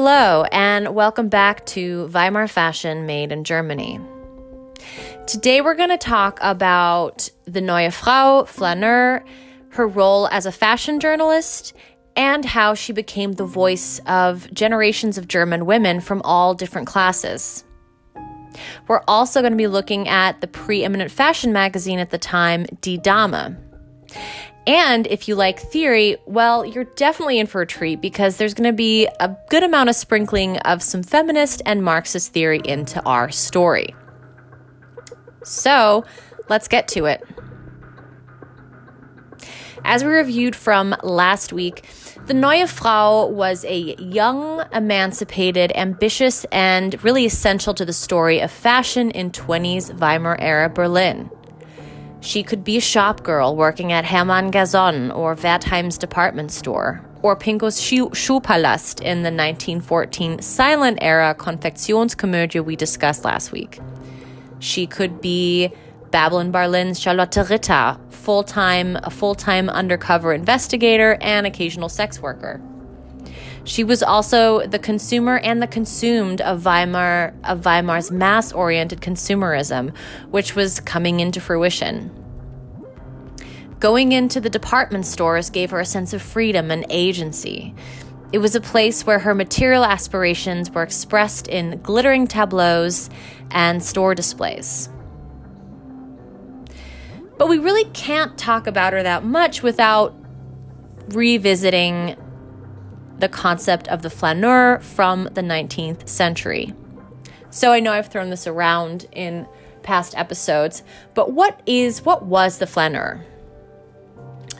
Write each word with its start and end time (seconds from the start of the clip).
Hello, 0.00 0.44
and 0.52 0.94
welcome 0.94 1.28
back 1.28 1.66
to 1.66 2.06
Weimar 2.12 2.46
Fashion 2.46 3.04
Made 3.04 3.32
in 3.32 3.42
Germany. 3.42 3.98
Today 5.26 5.60
we're 5.60 5.74
going 5.74 5.88
to 5.88 5.98
talk 5.98 6.38
about 6.40 7.28
the 7.46 7.60
Neue 7.60 7.90
Frau, 7.90 8.44
Flaneur, 8.44 9.24
her 9.70 9.88
role 9.88 10.28
as 10.28 10.46
a 10.46 10.52
fashion 10.52 11.00
journalist, 11.00 11.74
and 12.14 12.44
how 12.44 12.74
she 12.74 12.92
became 12.92 13.32
the 13.32 13.44
voice 13.44 14.00
of 14.06 14.48
generations 14.54 15.18
of 15.18 15.26
German 15.26 15.66
women 15.66 15.98
from 15.98 16.22
all 16.22 16.54
different 16.54 16.86
classes. 16.86 17.64
We're 18.86 19.02
also 19.08 19.40
going 19.40 19.52
to 19.52 19.56
be 19.56 19.66
looking 19.66 20.06
at 20.06 20.40
the 20.40 20.46
preeminent 20.46 21.10
fashion 21.10 21.52
magazine 21.52 21.98
at 21.98 22.10
the 22.10 22.18
time, 22.18 22.66
Die 22.82 22.98
Dame. 22.98 23.56
And 24.68 25.06
if 25.06 25.28
you 25.28 25.34
like 25.34 25.58
theory, 25.58 26.18
well, 26.26 26.62
you're 26.62 26.84
definitely 26.84 27.38
in 27.38 27.46
for 27.46 27.62
a 27.62 27.66
treat 27.66 28.02
because 28.02 28.36
there's 28.36 28.52
going 28.52 28.68
to 28.68 28.76
be 28.76 29.08
a 29.18 29.34
good 29.48 29.62
amount 29.62 29.88
of 29.88 29.96
sprinkling 29.96 30.58
of 30.58 30.82
some 30.82 31.02
feminist 31.02 31.62
and 31.64 31.82
Marxist 31.82 32.34
theory 32.34 32.60
into 32.66 33.02
our 33.04 33.30
story. 33.30 33.94
So 35.42 36.04
let's 36.50 36.68
get 36.68 36.86
to 36.88 37.06
it. 37.06 37.24
As 39.86 40.04
we 40.04 40.10
reviewed 40.10 40.54
from 40.54 40.94
last 41.02 41.50
week, 41.50 41.86
the 42.26 42.34
Neue 42.34 42.66
Frau 42.66 43.24
was 43.24 43.64
a 43.64 43.96
young, 43.98 44.62
emancipated, 44.70 45.72
ambitious, 45.74 46.44
and 46.52 47.02
really 47.02 47.24
essential 47.24 47.72
to 47.72 47.86
the 47.86 47.94
story 47.94 48.40
of 48.40 48.50
fashion 48.50 49.12
in 49.12 49.30
20s 49.30 49.98
Weimar 49.98 50.36
era 50.38 50.68
Berlin. 50.68 51.30
She 52.20 52.42
could 52.42 52.64
be 52.64 52.76
a 52.76 52.80
shop 52.80 53.22
girl 53.22 53.54
working 53.54 53.92
at 53.92 54.06
Hermann 54.06 54.50
Gerson 54.50 55.10
or 55.12 55.36
Wertheim's 55.36 55.98
department 55.98 56.50
store, 56.50 57.00
or 57.22 57.36
Pinkus 57.36 57.78
Schuhpalast 57.80 59.00
in 59.00 59.22
the 59.22 59.30
1914 59.30 60.42
silent 60.42 60.98
era 61.00 61.34
Konfektionskomödie 61.38 62.64
we 62.64 62.76
discussed 62.76 63.24
last 63.24 63.52
week. 63.52 63.80
She 64.58 64.86
could 64.86 65.20
be 65.20 65.72
Babylon 66.10 66.50
Berlin's 66.50 66.98
Charlotte 66.98 67.36
Ritter, 67.36 67.96
full-time 68.10 68.96
a 68.96 69.10
full-time 69.10 69.68
undercover 69.68 70.32
investigator 70.32 71.18
and 71.20 71.46
occasional 71.46 71.88
sex 71.88 72.20
worker. 72.20 72.60
She 73.68 73.84
was 73.84 74.02
also 74.02 74.66
the 74.66 74.78
consumer 74.78 75.36
and 75.36 75.60
the 75.60 75.66
consumed 75.66 76.40
of 76.40 76.64
Weimar 76.64 77.34
of 77.44 77.60
Weimar's 77.60 78.10
mass-oriented 78.10 79.02
consumerism, 79.02 79.94
which 80.30 80.56
was 80.56 80.80
coming 80.80 81.20
into 81.20 81.38
fruition. 81.38 82.10
Going 83.78 84.12
into 84.12 84.40
the 84.40 84.48
department 84.48 85.04
stores 85.04 85.50
gave 85.50 85.70
her 85.70 85.80
a 85.80 85.84
sense 85.84 86.14
of 86.14 86.22
freedom 86.22 86.70
and 86.70 86.86
agency. 86.88 87.74
It 88.32 88.38
was 88.38 88.54
a 88.54 88.60
place 88.62 89.04
where 89.04 89.18
her 89.18 89.34
material 89.34 89.84
aspirations 89.84 90.70
were 90.70 90.82
expressed 90.82 91.46
in 91.46 91.82
glittering 91.82 92.26
tableaus 92.26 93.10
and 93.50 93.84
store 93.84 94.14
displays. 94.14 94.88
But 97.36 97.50
we 97.50 97.58
really 97.58 97.84
can't 97.90 98.38
talk 98.38 98.66
about 98.66 98.94
her 98.94 99.02
that 99.02 99.24
much 99.24 99.62
without 99.62 100.16
revisiting 101.08 102.16
the 103.18 103.28
concept 103.28 103.88
of 103.88 104.02
the 104.02 104.10
flaneur 104.10 104.78
from 104.80 105.24
the 105.32 105.42
19th 105.42 106.08
century. 106.08 106.74
So 107.50 107.72
I 107.72 107.80
know 107.80 107.92
I've 107.92 108.08
thrown 108.08 108.30
this 108.30 108.46
around 108.46 109.06
in 109.12 109.46
past 109.82 110.16
episodes, 110.16 110.82
but 111.14 111.32
what 111.32 111.60
is 111.66 112.04
what 112.04 112.24
was 112.24 112.58
the 112.58 112.66
flaneur? 112.66 113.24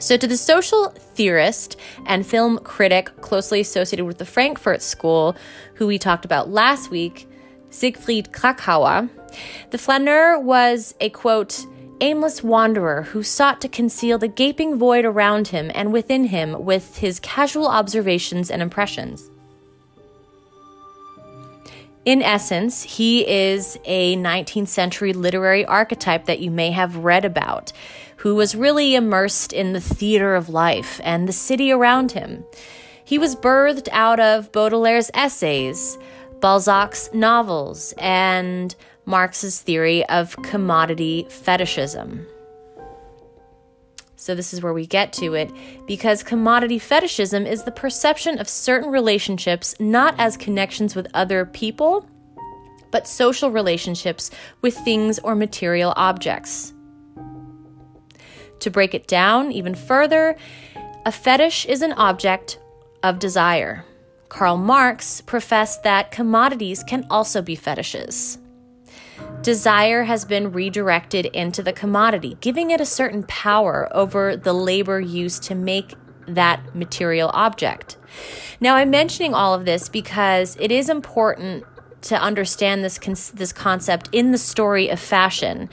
So, 0.00 0.16
to 0.16 0.28
the 0.28 0.36
social 0.36 0.90
theorist 0.90 1.76
and 2.06 2.24
film 2.24 2.58
critic 2.58 3.20
closely 3.20 3.60
associated 3.60 4.04
with 4.04 4.18
the 4.18 4.24
Frankfurt 4.24 4.80
School, 4.80 5.36
who 5.74 5.88
we 5.88 5.98
talked 5.98 6.24
about 6.24 6.50
last 6.50 6.88
week, 6.88 7.28
Siegfried 7.70 8.32
Kracauer, 8.32 9.10
the 9.70 9.78
flaneur 9.78 10.38
was 10.38 10.94
a 11.00 11.10
quote, 11.10 11.66
aimless 12.00 12.42
wanderer 12.42 13.03
who 13.03 13.22
sought 13.22 13.60
to 13.60 13.69
conceal 13.69 14.19
the 14.19 14.28
gaping 14.28 14.76
void 14.76 15.04
around 15.04 15.48
him 15.48 15.70
and 15.75 15.92
within 15.92 16.25
him 16.25 16.64
with 16.64 16.98
his 16.98 17.20
casual 17.20 17.66
observations 17.66 18.50
and 18.50 18.62
impressions. 18.62 19.31
In 22.04 22.22
essence, 22.22 22.84
he 22.84 23.28
is 23.28 23.78
a 23.84 24.16
19th 24.16 24.69
century 24.69 25.12
literary 25.12 25.66
archetype 25.66 26.25
that 26.25 26.41
you 26.41 26.50
may 26.50 26.70
have 26.70 26.97
read 26.97 27.25
about, 27.25 27.72
who 28.16 28.34
was 28.34 28.54
really 28.54 28.94
immersed 28.94 29.53
in 29.53 29.75
the 29.75 29.80
theater 29.80 30.34
of 30.34 30.48
life 30.48 31.00
and 31.04 31.28
the 31.28 31.32
city 31.32 31.70
around 31.70 32.12
him. 32.12 32.44
He 33.04 33.19
was 33.19 33.36
birthed 33.36 33.88
out 33.92 34.20
of 34.20 34.53
Baudelaire's 34.53 35.10
essays, 35.12 35.98
Balzac's 36.41 37.10
novels, 37.12 37.92
and 37.98 38.75
Marx's 39.08 39.60
theory 39.60 40.06
of 40.08 40.36
commodity 40.42 41.26
fetishism. 41.30 42.26
So, 44.16 44.34
this 44.34 44.52
is 44.52 44.62
where 44.62 44.74
we 44.74 44.86
get 44.86 45.12
to 45.14 45.34
it 45.34 45.50
because 45.86 46.22
commodity 46.22 46.78
fetishism 46.78 47.47
is 47.47 47.62
the 47.62 47.72
perception 47.72 48.38
of 48.38 48.48
certain 48.48 48.91
relationships 48.91 49.74
not 49.80 50.14
as 50.18 50.36
connections 50.36 50.94
with 50.94 51.06
other 51.14 51.47
people, 51.47 52.06
but 52.91 53.08
social 53.08 53.50
relationships 53.50 54.30
with 54.60 54.76
things 54.76 55.18
or 55.20 55.34
material 55.34 55.94
objects. 55.97 56.74
To 58.60 58.70
break 58.70 58.92
it 58.92 59.06
down 59.06 59.52
even 59.52 59.74
further, 59.74 60.36
a 61.06 61.12
fetish 61.12 61.64
is 61.66 61.80
an 61.80 61.92
object 61.92 62.58
of 63.02 63.18
desire. 63.18 63.84
Karl 64.28 64.58
Marx 64.58 65.22
professed 65.22 65.84
that 65.84 66.10
commodities 66.10 66.82
can 66.82 67.06
also 67.08 67.41
be 67.41 67.54
fetishes. 67.54 68.38
Desire 69.48 70.03
has 70.03 70.26
been 70.26 70.53
redirected 70.53 71.25
into 71.25 71.62
the 71.62 71.72
commodity, 71.72 72.36
giving 72.42 72.70
it 72.70 72.82
a 72.82 72.84
certain 72.84 73.22
power 73.22 73.88
over 73.92 74.36
the 74.36 74.53
labor 74.53 75.00
used 75.00 75.42
to 75.44 75.54
make 75.54 75.94
that 76.26 76.75
material 76.75 77.31
object. 77.32 77.97
Now, 78.60 78.76
I'm 78.76 78.91
mentioning 78.91 79.32
all 79.32 79.54
of 79.54 79.64
this 79.64 79.88
because 79.88 80.54
it 80.60 80.70
is 80.70 80.91
important 80.91 81.64
to 82.03 82.20
understand 82.20 82.84
this 82.84 82.98
con- 82.98 83.14
this 83.32 83.54
concept 83.54 84.10
in 84.12 84.32
the 84.32 84.36
story 84.36 84.91
of 84.91 85.00
fashion 85.00 85.70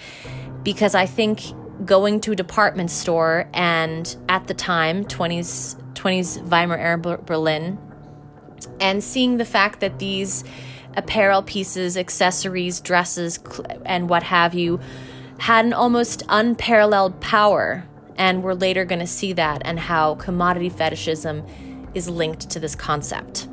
because 0.64 0.96
I 0.96 1.06
think 1.06 1.42
going 1.84 2.22
to 2.22 2.32
a 2.32 2.36
department 2.38 2.92
store 2.92 3.50
and 3.54 4.16
at 4.30 4.48
the 4.48 4.54
time 4.54 5.04
20s 5.04 5.76
20s 5.96 6.42
Weimar 6.44 6.78
era 6.78 6.98
Berlin 6.98 7.78
and 8.80 9.04
seeing 9.04 9.36
the 9.36 9.44
fact 9.44 9.82
that 9.82 10.00
these 10.00 10.46
apparel 10.96 11.42
pieces, 11.42 11.98
accessories, 11.98 12.80
dresses, 12.80 13.40
and 13.86 14.10
what 14.10 14.24
have 14.24 14.54
you 14.54 14.80
had 15.40 15.66
an 15.66 15.74
almost 15.74 16.24
unparalleled 16.30 17.20
power. 17.22 17.86
And 18.18 18.44
we're 18.44 18.54
later 18.54 18.86
going 18.86 19.00
to 19.00 19.08
see 19.08 19.34
that 19.34 19.62
and 19.66 19.80
how 19.80 20.16
commodity 20.16 20.70
fetishism 20.70 21.46
is 21.94 22.10
linked 22.10 22.50
to 22.52 22.60
this 22.60 22.76
concept. 22.76 23.48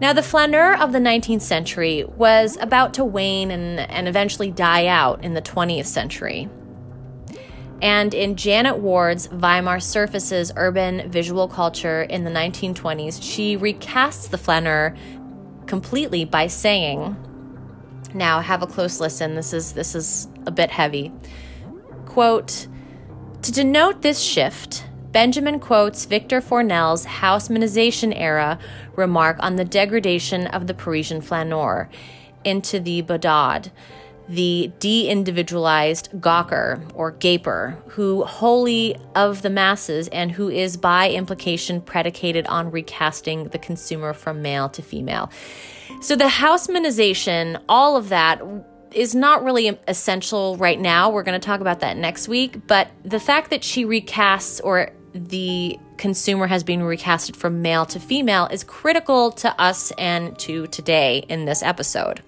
Now, 0.00 0.14
the 0.14 0.22
flaneur 0.22 0.74
of 0.74 0.92
the 0.92 0.98
19th 0.98 1.42
century 1.42 2.04
was 2.04 2.56
about 2.60 2.94
to 2.94 3.04
wane 3.04 3.50
and, 3.50 3.80
and 3.80 4.08
eventually 4.08 4.50
die 4.50 4.86
out 4.86 5.22
in 5.22 5.34
the 5.34 5.42
20th 5.42 5.86
century. 5.86 6.48
And 7.82 8.12
in 8.12 8.36
Janet 8.36 8.78
Ward's 8.78 9.28
Weimar 9.28 9.80
Surfaces 9.80 10.52
Urban 10.56 11.10
Visual 11.10 11.48
Culture 11.48 12.02
in 12.02 12.24
the 12.24 12.30
1920s, 12.30 13.22
she 13.22 13.56
recasts 13.56 14.28
the 14.28 14.38
flaneur 14.38 14.94
completely 15.66 16.24
by 16.24 16.46
saying, 16.46 17.16
now 18.12 18.40
have 18.40 18.62
a 18.62 18.66
close 18.66 19.00
listen, 19.00 19.34
this 19.34 19.52
is 19.52 19.72
this 19.72 19.94
is 19.94 20.28
a 20.46 20.50
bit 20.50 20.70
heavy. 20.70 21.12
Quote, 22.06 22.66
to 23.42 23.52
denote 23.52 24.02
this 24.02 24.20
shift, 24.20 24.84
Benjamin 25.12 25.58
quotes 25.58 26.04
Victor 26.04 26.40
Fournel's 26.40 27.06
Haussmannization 27.06 28.12
era 28.14 28.58
remark 28.94 29.36
on 29.40 29.56
the 29.56 29.64
degradation 29.64 30.46
of 30.48 30.66
the 30.66 30.74
Parisian 30.74 31.20
flaneur 31.20 31.88
into 32.44 32.78
the 32.80 33.02
badaud 33.02 33.70
the 34.30 34.70
de 34.78 35.08
individualized 35.08 36.08
gawker 36.18 36.80
or 36.94 37.10
gaper, 37.10 37.76
who 37.88 38.24
wholly 38.24 38.96
of 39.16 39.42
the 39.42 39.50
masses 39.50 40.06
and 40.08 40.30
who 40.30 40.48
is 40.48 40.76
by 40.76 41.10
implication 41.10 41.80
predicated 41.80 42.46
on 42.46 42.70
recasting 42.70 43.48
the 43.48 43.58
consumer 43.58 44.12
from 44.12 44.40
male 44.40 44.68
to 44.68 44.82
female. 44.82 45.30
So 46.00 46.14
the 46.14 46.26
Haussmannization, 46.26 47.60
all 47.68 47.96
of 47.96 48.10
that 48.10 48.40
is 48.92 49.16
not 49.16 49.42
really 49.42 49.78
essential 49.88 50.56
right 50.56 50.78
now. 50.78 51.10
We're 51.10 51.24
going 51.24 51.38
to 51.40 51.44
talk 51.44 51.60
about 51.60 51.80
that 51.80 51.96
next 51.96 52.28
week. 52.28 52.66
But 52.68 52.88
the 53.04 53.20
fact 53.20 53.50
that 53.50 53.64
she 53.64 53.84
recasts 53.84 54.60
or 54.62 54.92
the 55.12 55.76
consumer 55.96 56.46
has 56.46 56.62
been 56.62 56.80
recasted 56.80 57.34
from 57.34 57.62
male 57.62 57.84
to 57.86 57.98
female 57.98 58.46
is 58.46 58.62
critical 58.62 59.32
to 59.32 59.60
us 59.60 59.90
and 59.98 60.38
to 60.38 60.68
today 60.68 61.24
in 61.28 61.46
this 61.46 61.64
episode. 61.64 62.22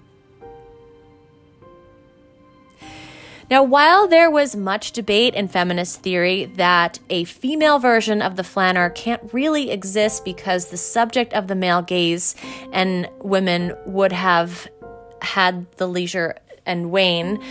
Now, 3.49 3.63
while 3.63 4.07
there 4.07 4.31
was 4.31 4.55
much 4.55 4.91
debate 4.91 5.35
in 5.35 5.47
feminist 5.47 6.01
theory 6.01 6.45
that 6.55 6.99
a 7.09 7.25
female 7.25 7.79
version 7.79 8.21
of 8.21 8.35
the 8.35 8.43
flaneur 8.43 8.89
can't 8.89 9.33
really 9.33 9.71
exist 9.71 10.25
because 10.25 10.67
the 10.67 10.77
subject 10.77 11.33
of 11.33 11.47
the 11.47 11.55
male 11.55 11.81
gaze 11.81 12.35
and 12.71 13.07
women 13.19 13.73
would 13.85 14.11
have 14.11 14.67
had 15.21 15.71
the 15.77 15.87
leisure 15.87 16.35
and 16.65 16.91
wane, 16.91 17.41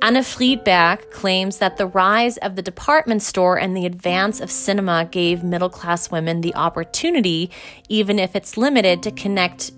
Anne 0.00 0.22
Friedberg 0.22 1.10
claims 1.10 1.58
that 1.58 1.76
the 1.76 1.86
rise 1.86 2.36
of 2.38 2.54
the 2.54 2.62
department 2.62 3.22
store 3.22 3.58
and 3.58 3.76
the 3.76 3.86
advance 3.86 4.40
of 4.40 4.50
cinema 4.50 5.04
gave 5.10 5.42
middle 5.42 5.70
class 5.70 6.10
women 6.10 6.40
the 6.40 6.54
opportunity, 6.54 7.50
even 7.88 8.18
if 8.18 8.36
it's 8.36 8.56
limited, 8.56 9.02
to 9.02 9.10
connect 9.10 9.72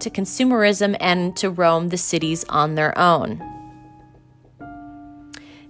to 0.00 0.10
consumerism 0.10 0.96
and 1.00 1.36
to 1.36 1.48
roam 1.48 1.88
the 1.88 1.96
cities 1.96 2.44
on 2.48 2.74
their 2.74 2.96
own. 2.98 3.40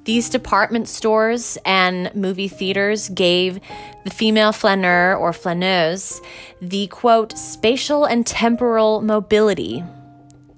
These 0.05 0.31
department 0.31 0.89
stores 0.89 1.59
and 1.65 2.13
movie 2.15 2.49
theaters 2.49 3.09
gave 3.09 3.61
the 4.05 4.11
female 4.11 4.53
flaneur 4.53 5.15
or 5.15 5.33
flaneuse 5.33 6.21
the 6.61 6.89
quote, 6.89 7.39
spatial 7.39 8.05
and 8.05 8.27
temporal 8.27 9.01
mobility 9.01 9.85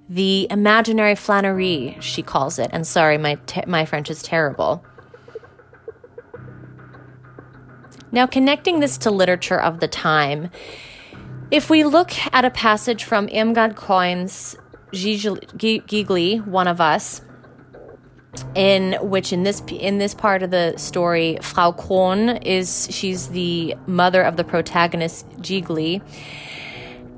the 0.08 0.46
imaginary 0.50 1.14
flânerie, 1.14 2.00
she 2.00 2.22
calls 2.22 2.58
it. 2.58 2.70
And 2.72 2.86
sorry, 2.86 3.18
my, 3.18 3.36
te- 3.46 3.64
my 3.66 3.84
French 3.84 4.10
is 4.10 4.22
terrible. 4.22 4.84
Now, 8.12 8.26
connecting 8.26 8.80
this 8.80 8.98
to 8.98 9.10
literature 9.10 9.60
of 9.60 9.80
the 9.80 9.88
time, 9.88 10.50
if 11.50 11.68
we 11.68 11.84
look 11.84 12.12
at 12.32 12.44
a 12.44 12.50
passage 12.50 13.04
from 13.04 13.28
Keun's 13.28 14.56
Gilgi, 14.92 16.46
One 16.46 16.68
of 16.68 16.80
Us, 16.80 17.22
in 18.54 18.94
which 19.00 19.32
in 19.32 19.42
this 19.42 19.62
in 19.68 19.98
this 19.98 20.14
part 20.14 20.42
of 20.42 20.50
the 20.50 20.74
story, 20.76 21.38
Frau 21.42 21.72
Kron 21.72 22.38
is 22.38 22.88
she's 22.90 23.28
the 23.28 23.76
mother 23.86 24.22
of 24.22 24.36
the 24.36 24.44
protagonist 24.44 25.28
Gilgi, 25.40 26.02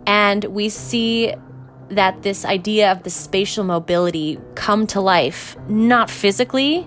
and 0.07 0.45
we 0.45 0.69
see 0.69 1.35
that 1.89 2.23
this 2.23 2.45
idea 2.45 2.91
of 2.91 3.03
the 3.05 3.11
spatial 3.11 3.65
mobility 3.65 4.39
come 4.55 4.87
to 4.89 5.01
life, 5.01 5.57
not 5.69 6.11
physically, 6.11 6.87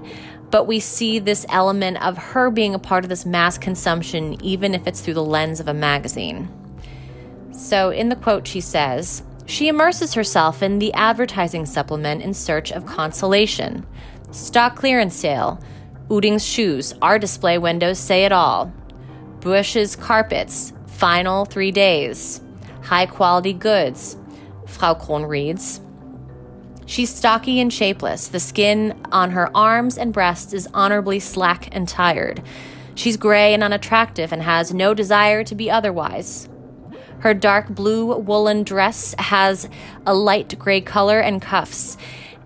but 0.51 0.65
we 0.65 0.79
see 0.79 1.19
this 1.19 1.45
element 1.49 2.01
of 2.01 2.17
her 2.17 2.49
being 2.49 2.73
a 2.73 2.79
part 2.79 3.05
of 3.05 3.09
this 3.09 3.25
mass 3.25 3.57
consumption, 3.57 4.43
even 4.43 4.73
if 4.73 4.85
it's 4.87 5.01
through 5.01 5.13
the 5.13 5.23
lens 5.23 5.59
of 5.59 5.67
a 5.67 5.73
magazine. 5.73 6.49
So, 7.51 7.89
in 7.89 8.09
the 8.09 8.15
quote, 8.15 8.47
she 8.47 8.61
says, 8.61 9.23
She 9.45 9.67
immerses 9.67 10.13
herself 10.13 10.63
in 10.63 10.79
the 10.79 10.93
advertising 10.93 11.65
supplement 11.65 12.21
in 12.21 12.33
search 12.33 12.71
of 12.71 12.85
consolation. 12.85 13.85
Stock 14.31 14.75
clearance 14.75 15.15
sale, 15.15 15.59
Ooding's 16.11 16.45
shoes, 16.45 16.93
our 17.01 17.17
display 17.17 17.57
windows 17.57 17.97
say 17.99 18.25
it 18.25 18.31
all. 18.31 18.71
Bush's 19.39 19.95
carpets, 19.95 20.73
final 20.87 21.45
three 21.45 21.71
days. 21.71 22.41
High 22.83 23.05
quality 23.05 23.53
goods, 23.53 24.17
Frau 24.67 24.93
Kron 24.93 25.25
reads. 25.25 25.81
She's 26.85 27.13
stocky 27.13 27.59
and 27.59 27.71
shapeless. 27.71 28.27
The 28.27 28.39
skin 28.39 28.99
on 29.11 29.31
her 29.31 29.55
arms 29.55 29.97
and 29.97 30.11
breasts 30.11 30.53
is 30.53 30.67
honorably 30.73 31.19
slack 31.19 31.69
and 31.71 31.87
tired. 31.87 32.41
She's 32.95 33.17
gray 33.17 33.53
and 33.53 33.63
unattractive 33.63 34.33
and 34.33 34.41
has 34.41 34.73
no 34.73 34.93
desire 34.93 35.43
to 35.43 35.55
be 35.55 35.69
otherwise. 35.69 36.49
Her 37.19 37.33
dark 37.33 37.69
blue 37.69 38.17
woolen 38.17 38.63
dress 38.63 39.13
has 39.19 39.69
a 40.05 40.13
light 40.13 40.57
gray 40.57 40.81
color 40.81 41.19
and 41.19 41.41
cuffs, 41.41 41.97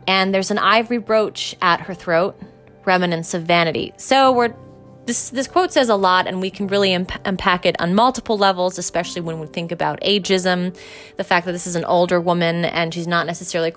and 0.08 0.34
there's 0.34 0.52
an 0.52 0.58
ivory 0.58 0.98
brooch 0.98 1.56
at 1.62 1.82
her 1.82 1.94
throat, 1.94 2.40
remnants 2.86 3.34
of 3.34 3.44
vanity. 3.44 3.94
So 3.98 4.32
we're 4.32 4.56
this 5.06 5.32
this 5.32 5.48
quote 5.48 5.74
says 5.74 5.90
a 5.90 5.96
lot 5.96 6.28
and 6.28 6.40
we 6.40 6.50
can 6.50 6.68
really 6.68 6.94
imp- 6.94 7.12
unpack 7.26 7.66
it 7.66 7.80
on 7.82 7.94
multiple 7.94 8.38
levels 8.38 8.78
especially 8.78 9.22
when 9.22 9.40
we 9.40 9.48
think 9.48 9.72
about 9.72 10.00
ageism 10.02 10.76
the 11.18 11.24
fact 11.24 11.46
that 11.46 11.52
this 11.52 11.68
is 11.68 11.76
an 11.76 11.84
older 11.86 12.22
woman 12.22 12.66
and 12.66 12.94
she's 12.94 13.08
not 13.08 13.28
necessarily 13.28 13.74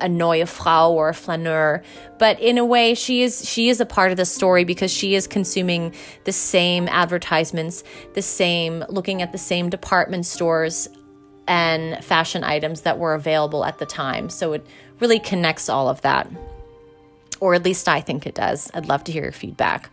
a 0.00 0.08
neue 0.08 0.44
frau 0.44 0.92
or 0.92 1.08
a 1.08 1.14
flaneur 1.14 1.82
but 2.18 2.38
in 2.40 2.58
a 2.58 2.64
way 2.64 2.94
she 2.94 3.22
is 3.22 3.48
she 3.48 3.68
is 3.68 3.80
a 3.80 3.86
part 3.86 4.10
of 4.10 4.16
the 4.16 4.24
story 4.24 4.64
because 4.64 4.92
she 4.92 5.14
is 5.14 5.26
consuming 5.26 5.94
the 6.24 6.32
same 6.32 6.88
advertisements 6.88 7.82
the 8.14 8.22
same 8.22 8.84
looking 8.88 9.22
at 9.22 9.32
the 9.32 9.38
same 9.38 9.70
department 9.70 10.26
stores 10.26 10.88
and 11.48 12.04
fashion 12.04 12.44
items 12.44 12.82
that 12.82 12.98
were 12.98 13.14
available 13.14 13.64
at 13.64 13.78
the 13.78 13.86
time 13.86 14.28
so 14.28 14.52
it 14.52 14.66
really 15.00 15.18
connects 15.18 15.68
all 15.68 15.88
of 15.88 16.00
that 16.02 16.28
or 17.40 17.54
at 17.54 17.64
least 17.64 17.88
I 17.88 18.00
think 18.00 18.26
it 18.26 18.34
does. 18.34 18.70
I'd 18.74 18.88
love 18.88 19.04
to 19.04 19.12
hear 19.12 19.24
your 19.24 19.32
feedback. 19.32 19.90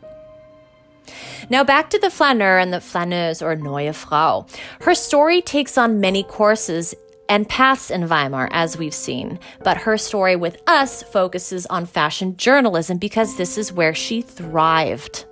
Now 1.49 1.63
back 1.63 1.89
to 1.89 1.99
the 1.99 2.09
flaneur 2.09 2.57
and 2.57 2.71
the 2.71 2.79
flaneuse 2.79 3.41
or 3.41 3.55
neue 3.55 3.93
Frau. 3.93 4.45
Her 4.81 4.95
story 4.95 5.41
takes 5.41 5.77
on 5.77 5.99
many 5.99 6.23
courses 6.23 6.95
and 7.29 7.47
paths 7.47 7.89
in 7.89 8.07
Weimar, 8.07 8.49
as 8.51 8.77
we've 8.77 8.93
seen, 8.93 9.39
but 9.63 9.77
her 9.77 9.97
story 9.97 10.35
with 10.35 10.61
us 10.67 11.03
focuses 11.03 11.65
on 11.67 11.85
fashion 11.85 12.37
journalism 12.37 12.97
because 12.97 13.37
this 13.37 13.57
is 13.57 13.73
where 13.73 13.93
she 13.93 14.21
thrived. 14.21 15.25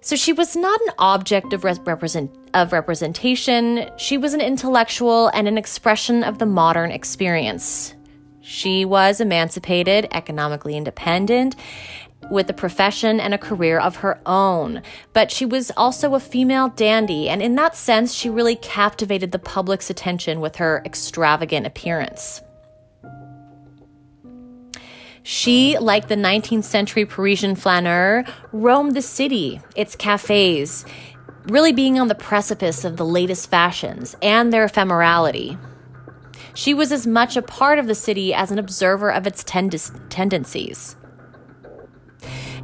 So 0.00 0.16
she 0.16 0.32
was 0.34 0.54
not 0.54 0.80
an 0.82 0.92
object 0.98 1.52
of, 1.54 1.64
represent, 1.64 2.30
of 2.52 2.72
representation, 2.72 3.88
she 3.96 4.18
was 4.18 4.34
an 4.34 4.40
intellectual 4.42 5.28
and 5.28 5.48
an 5.48 5.56
expression 5.56 6.22
of 6.22 6.38
the 6.38 6.46
modern 6.46 6.90
experience. 6.90 7.94
She 8.46 8.84
was 8.84 9.22
emancipated, 9.22 10.06
economically 10.12 10.76
independent, 10.76 11.56
with 12.30 12.50
a 12.50 12.52
profession 12.52 13.18
and 13.18 13.32
a 13.32 13.38
career 13.38 13.78
of 13.80 13.96
her 13.96 14.20
own. 14.26 14.82
But 15.14 15.30
she 15.30 15.46
was 15.46 15.70
also 15.78 16.14
a 16.14 16.20
female 16.20 16.68
dandy, 16.68 17.30
and 17.30 17.40
in 17.40 17.54
that 17.54 17.74
sense, 17.74 18.12
she 18.12 18.28
really 18.28 18.56
captivated 18.56 19.32
the 19.32 19.38
public's 19.38 19.88
attention 19.88 20.40
with 20.40 20.56
her 20.56 20.82
extravagant 20.84 21.66
appearance. 21.66 22.42
She, 25.22 25.78
like 25.78 26.08
the 26.08 26.14
19th 26.14 26.64
century 26.64 27.06
Parisian 27.06 27.56
flaneur, 27.56 28.24
roamed 28.52 28.94
the 28.94 29.00
city, 29.00 29.62
its 29.74 29.96
cafes, 29.96 30.84
really 31.46 31.72
being 31.72 31.98
on 31.98 32.08
the 32.08 32.14
precipice 32.14 32.84
of 32.84 32.98
the 32.98 33.06
latest 33.06 33.48
fashions 33.48 34.14
and 34.20 34.52
their 34.52 34.68
ephemerality. 34.68 35.58
She 36.54 36.72
was 36.72 36.92
as 36.92 37.06
much 37.06 37.36
a 37.36 37.42
part 37.42 37.78
of 37.78 37.86
the 37.86 37.94
city 37.94 38.32
as 38.32 38.50
an 38.50 38.58
observer 38.58 39.10
of 39.12 39.26
its 39.26 39.44
tendencies. 39.44 40.96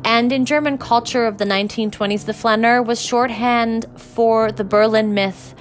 And 0.04 0.32
in 0.32 0.46
German 0.46 0.78
culture 0.78 1.26
of 1.26 1.38
the 1.38 1.44
1920s, 1.44 2.24
the 2.24 2.32
flaneur 2.32 2.82
was 2.82 3.02
shorthand 3.02 3.86
for 3.96 4.50
the 4.50 4.64
Berlin 4.64 5.12
myth 5.12 5.54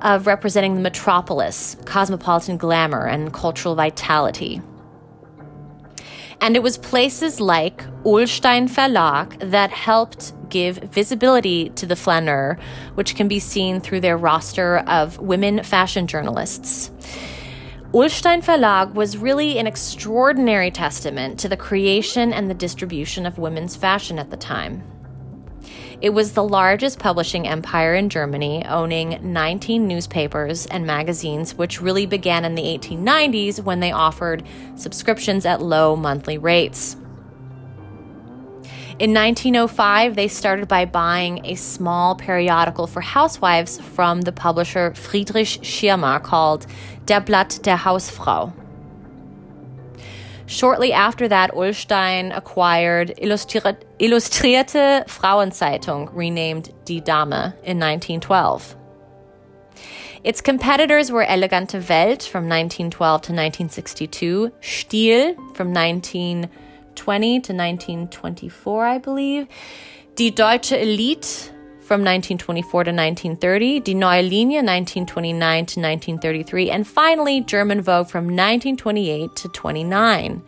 of 0.00 0.26
representing 0.26 0.74
the 0.74 0.80
metropolis, 0.80 1.76
cosmopolitan 1.84 2.56
glamour, 2.56 3.06
and 3.06 3.32
cultural 3.32 3.74
vitality. 3.74 4.62
And 6.40 6.56
it 6.56 6.62
was 6.62 6.78
places 6.78 7.40
like 7.40 7.82
Ullstein 8.04 8.68
Verlag 8.68 9.50
that 9.50 9.70
helped 9.70 10.32
give 10.48 10.76
visibility 10.76 11.70
to 11.70 11.84
the 11.84 11.96
flaneur, 11.96 12.58
which 12.94 13.16
can 13.16 13.28
be 13.28 13.40
seen 13.40 13.80
through 13.80 14.00
their 14.00 14.16
roster 14.16 14.78
of 14.78 15.18
women 15.18 15.62
fashion 15.62 16.06
journalists. 16.06 16.90
Ullstein 17.94 18.42
Verlag 18.42 18.92
was 18.92 19.16
really 19.16 19.58
an 19.58 19.66
extraordinary 19.66 20.70
testament 20.70 21.40
to 21.40 21.48
the 21.48 21.56
creation 21.56 22.34
and 22.34 22.50
the 22.50 22.54
distribution 22.54 23.24
of 23.24 23.38
women's 23.38 23.76
fashion 23.76 24.18
at 24.18 24.28
the 24.28 24.36
time. 24.36 24.82
It 26.02 26.10
was 26.10 26.32
the 26.32 26.44
largest 26.44 26.98
publishing 26.98 27.48
empire 27.48 27.94
in 27.94 28.10
Germany, 28.10 28.62
owning 28.66 29.18
19 29.32 29.88
newspapers 29.88 30.66
and 30.66 30.86
magazines, 30.86 31.54
which 31.54 31.80
really 31.80 32.04
began 32.04 32.44
in 32.44 32.56
the 32.56 32.62
1890s 32.62 33.64
when 33.64 33.80
they 33.80 33.90
offered 33.90 34.44
subscriptions 34.74 35.46
at 35.46 35.62
low 35.62 35.96
monthly 35.96 36.36
rates. 36.36 36.98
In 38.98 39.14
1905, 39.14 40.16
they 40.16 40.26
started 40.26 40.66
by 40.66 40.84
buying 40.84 41.46
a 41.46 41.54
small 41.54 42.16
periodical 42.16 42.88
for 42.88 43.00
housewives 43.00 43.78
from 43.80 44.22
the 44.22 44.32
publisher 44.32 44.92
Friedrich 44.94 45.60
Schirmer 45.62 46.18
called 46.18 46.66
Der 47.06 47.20
Blatt 47.20 47.60
der 47.62 47.76
Hausfrau. 47.76 48.52
Shortly 50.46 50.92
after 50.92 51.28
that, 51.28 51.54
Ullstein 51.54 52.32
acquired 52.32 53.10
Illustrierte 53.20 55.04
Frauenzeitung, 55.06 56.10
renamed 56.12 56.72
Die 56.84 56.98
Dame, 56.98 57.52
in 57.62 57.78
1912. 57.78 58.74
Its 60.24 60.40
competitors 60.40 61.12
were 61.12 61.22
Elegante 61.22 61.80
Welt 61.88 62.24
from 62.24 62.48
1912 62.48 63.22
to 63.22 63.32
1962, 63.32 64.50
Stil 64.60 65.36
from 65.54 65.72
1920 67.06 67.40
to 67.40 67.52
1924, 67.52 68.86
I 68.86 68.98
believe, 68.98 69.46
Die 70.14 70.30
Deutsche 70.30 70.72
Elite 70.72 71.52
from 71.80 72.02
1924 72.02 72.84
to 72.84 72.90
1930, 72.90 73.80
Die 73.80 73.94
Neue 73.94 74.22
Linie 74.22 74.62
1929 74.62 75.66
to 75.66 75.80
1933, 75.80 76.70
and 76.70 76.86
finally 76.86 77.40
German 77.40 77.80
Vogue 77.80 78.08
from 78.08 78.24
1928 78.24 79.34
to 79.36 79.48
29. 79.48 80.42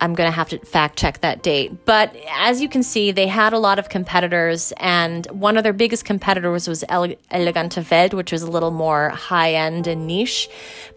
I'm 0.00 0.14
going 0.14 0.28
to 0.28 0.34
have 0.34 0.48
to 0.50 0.58
fact 0.60 0.98
check 0.98 1.20
that 1.20 1.42
date. 1.42 1.84
But 1.84 2.16
as 2.30 2.62
you 2.62 2.68
can 2.68 2.82
see, 2.82 3.10
they 3.10 3.26
had 3.26 3.52
a 3.52 3.58
lot 3.58 3.78
of 3.78 3.88
competitors, 3.88 4.72
and 4.78 5.26
one 5.26 5.56
of 5.56 5.62
their 5.62 5.72
biggest 5.72 6.04
competitors 6.04 6.66
was 6.66 6.84
Ele- 6.88 7.16
Elegante 7.30 7.84
Welt, 7.90 8.14
which 8.14 8.32
was 8.32 8.42
a 8.42 8.50
little 8.50 8.70
more 8.70 9.10
high 9.10 9.52
end 9.52 9.86
and 9.86 10.06
niche. 10.06 10.48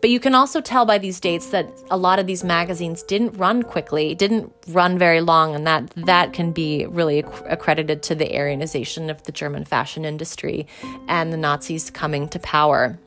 But 0.01 0.09
you 0.09 0.19
can 0.19 0.35
also 0.35 0.61
tell 0.61 0.85
by 0.85 0.97
these 0.97 1.19
dates 1.19 1.49
that 1.49 1.69
a 1.91 1.97
lot 1.97 2.19
of 2.19 2.27
these 2.27 2.43
magazines 2.43 3.03
didn't 3.03 3.37
run 3.37 3.63
quickly, 3.63 4.15
didn't 4.15 4.53
run 4.67 4.97
very 4.97 5.21
long, 5.21 5.53
and 5.53 5.67
that 5.67 5.89
that 5.95 6.33
can 6.33 6.51
be 6.51 6.85
really 6.85 7.19
accredited 7.45 8.03
to 8.03 8.15
the 8.15 8.25
Aryanization 8.25 9.09
of 9.09 9.23
the 9.23 9.31
German 9.31 9.65
fashion 9.65 10.05
industry 10.05 10.65
and 11.07 11.33
the 11.33 11.37
Nazis 11.37 11.89
coming 11.89 12.29
to 12.29 12.39
power. 12.39 12.97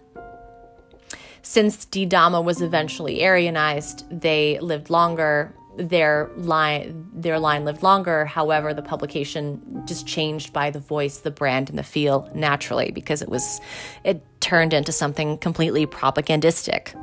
Since 1.43 1.85
Die 1.85 2.05
Dame 2.05 2.45
was 2.45 2.61
eventually 2.61 3.21
Aryanized, 3.21 4.05
they 4.11 4.59
lived 4.59 4.91
longer, 4.91 5.55
their 5.77 6.31
line 6.37 7.07
their 7.13 7.39
line 7.39 7.65
lived 7.65 7.83
longer 7.83 8.25
however 8.25 8.73
the 8.73 8.83
publication 8.83 9.83
just 9.87 10.07
changed 10.07 10.53
by 10.53 10.71
the 10.71 10.81
voice 10.81 11.19
the 11.19 11.31
brand 11.31 11.69
and 11.69 11.79
the 11.79 11.83
feel 11.83 12.31
naturally 12.35 12.91
because 12.91 13.23
it 13.23 13.29
was 13.29 13.61
it 14.05 14.23
turned 14.41 14.73
into 14.73 14.93
something 14.93 15.39
completely 15.39 15.87
propagandistic 15.87 16.95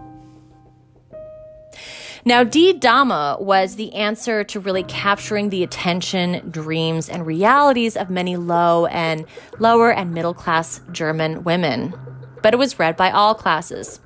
now, 2.25 2.45
D 2.45 2.71
Dama 2.71 3.35
was 3.41 3.75
the 3.75 3.93
answer 3.95 4.45
to 4.45 4.59
really 4.61 4.83
capturing 4.83 5.49
the 5.49 5.61
attention, 5.61 6.49
dreams, 6.49 7.09
and 7.09 7.27
realities 7.27 7.97
of 7.97 8.09
many 8.09 8.37
low 8.37 8.85
and 8.85 9.25
lower 9.59 9.91
and 9.91 10.13
middle 10.13 10.33
class 10.33 10.79
German 10.93 11.43
women. 11.43 11.93
But 12.41 12.53
it 12.53 12.57
was 12.57 12.79
read 12.79 12.95
by 12.95 13.11
all 13.11 13.35
classes. 13.35 13.99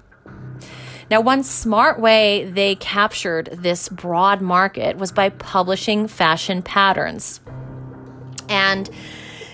Now, 1.09 1.21
one 1.21 1.43
smart 1.43 1.99
way 1.99 2.43
they 2.43 2.75
captured 2.75 3.49
this 3.51 3.87
broad 3.87 4.41
market 4.41 4.97
was 4.97 5.11
by 5.11 5.29
publishing 5.29 6.07
fashion 6.07 6.61
patterns. 6.61 7.39
And 8.49 8.89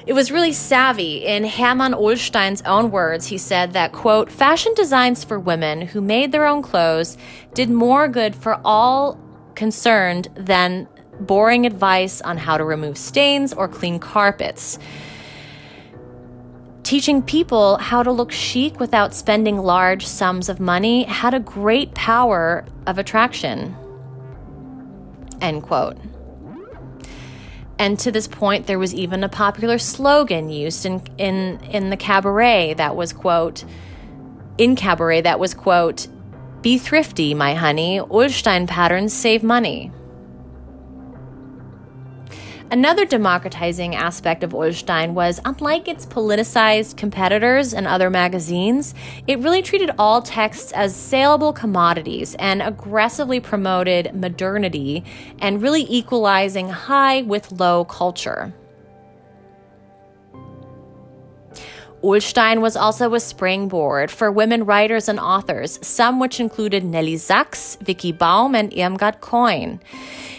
it 0.05 0.13
was 0.13 0.31
really 0.31 0.51
savvy. 0.51 1.25
In 1.25 1.45
Hermann 1.45 1.93
Ullstein's 1.93 2.61
own 2.63 2.91
words, 2.91 3.27
he 3.27 3.37
said 3.37 3.73
that, 3.73 3.91
quote, 3.91 4.31
fashion 4.31 4.73
designs 4.73 5.23
for 5.23 5.39
women 5.39 5.81
who 5.81 6.01
made 6.01 6.31
their 6.31 6.45
own 6.45 6.61
clothes 6.61 7.17
did 7.53 7.69
more 7.69 8.07
good 8.07 8.35
for 8.35 8.59
all 8.65 9.19
concerned 9.55 10.27
than 10.35 10.87
boring 11.19 11.65
advice 11.65 12.19
on 12.21 12.37
how 12.37 12.57
to 12.57 12.65
remove 12.65 12.97
stains 12.97 13.53
or 13.53 13.67
clean 13.67 13.99
carpets. 13.99 14.79
Teaching 16.83 17.21
people 17.21 17.77
how 17.77 18.03
to 18.03 18.11
look 18.11 18.31
chic 18.31 18.79
without 18.79 19.13
spending 19.13 19.57
large 19.57 20.05
sums 20.05 20.49
of 20.49 20.59
money 20.59 21.03
had 21.05 21.33
a 21.33 21.39
great 21.39 21.93
power 21.93 22.65
of 22.85 22.97
attraction. 22.97 23.75
End 25.39 25.63
quote. 25.63 25.97
And 27.79 27.97
to 27.99 28.11
this 28.11 28.27
point, 28.27 28.67
there 28.67 28.79
was 28.79 28.93
even 28.93 29.23
a 29.23 29.29
popular 29.29 29.77
slogan 29.77 30.49
used 30.49 30.85
in, 30.85 31.01
in, 31.17 31.59
in 31.63 31.89
the 31.89 31.97
cabaret 31.97 32.75
that 32.75 32.95
was, 32.95 33.13
quote, 33.13 33.63
in 34.57 34.75
cabaret 34.75 35.21
that 35.21 35.39
was, 35.39 35.53
quote, 35.53 36.07
be 36.61 36.77
thrifty, 36.77 37.33
my 37.33 37.55
honey. 37.55 37.99
Ullstein 37.99 38.67
patterns 38.67 39.13
save 39.13 39.41
money. 39.41 39.91
Another 42.73 43.05
democratizing 43.05 43.93
aspect 43.93 44.43
of 44.43 44.55
Ullstein 44.55 45.13
was 45.13 45.39
unlike 45.45 45.87
its 45.87 46.07
politicized 46.07 46.97
competitors 46.97 47.71
and 47.71 47.85
other 47.85 48.09
magazines, 48.09 48.95
it 49.27 49.37
really 49.41 49.61
treated 49.61 49.91
all 49.99 50.23
texts 50.23 50.71
as 50.71 50.95
saleable 50.95 51.53
commodities 51.53 52.35
and 52.39 52.63
aggressively 52.63 53.39
promoted 53.39 54.15
modernity 54.15 55.03
and 55.37 55.61
really 55.61 55.85
equalizing 55.87 56.67
high 56.67 57.21
with 57.21 57.51
low 57.51 57.85
culture. 57.85 58.55
Ullstein 62.03 62.59
was 62.59 62.75
also 62.75 63.13
a 63.13 63.19
springboard 63.19 64.11
for 64.11 64.29
women 64.29 64.65
writers 64.65 65.07
and 65.07 65.19
authors, 65.19 65.79
some 65.81 66.19
which 66.19 66.41
included 66.41 66.83
Nelly 66.83 67.15
Sachs, 67.15 67.77
Vicky 67.81 68.11
Baum, 68.11 68.55
and 68.55 68.71
Irmgard 68.71 69.21
Keun. 69.21 69.79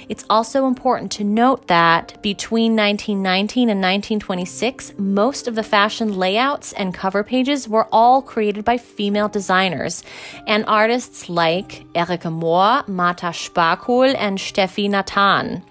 It's 0.06 0.26
also 0.28 0.66
important 0.66 1.10
to 1.12 1.24
note 1.24 1.68
that 1.68 2.20
between 2.20 2.76
1919 2.76 3.70
and 3.70 3.80
1926, 3.80 4.98
most 4.98 5.48
of 5.48 5.54
the 5.54 5.62
fashion 5.62 6.14
layouts 6.18 6.74
and 6.74 6.92
cover 6.92 7.24
pages 7.24 7.66
were 7.66 7.88
all 7.90 8.20
created 8.20 8.66
by 8.66 8.76
female 8.76 9.28
designers 9.28 10.04
and 10.46 10.66
artists 10.66 11.30
like 11.30 11.86
Erika 11.94 12.28
Mohr, 12.28 12.86
Martha 12.86 13.28
Sparkohl, 13.28 14.14
and 14.18 14.36
Steffi 14.36 14.90
Nathan. 14.90 15.62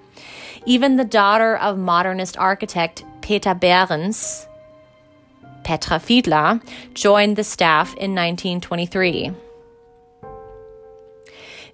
Even 0.66 0.96
the 0.96 1.06
daughter 1.06 1.56
of 1.58 1.78
modernist 1.78 2.36
architect 2.38 3.04
Peter 3.22 3.54
Behrens, 3.54 4.48
Petra 5.64 6.00
Fiedler, 6.00 6.62
joined 6.94 7.36
the 7.36 7.44
staff 7.44 7.90
in 7.90 8.16
1923. 8.16 9.32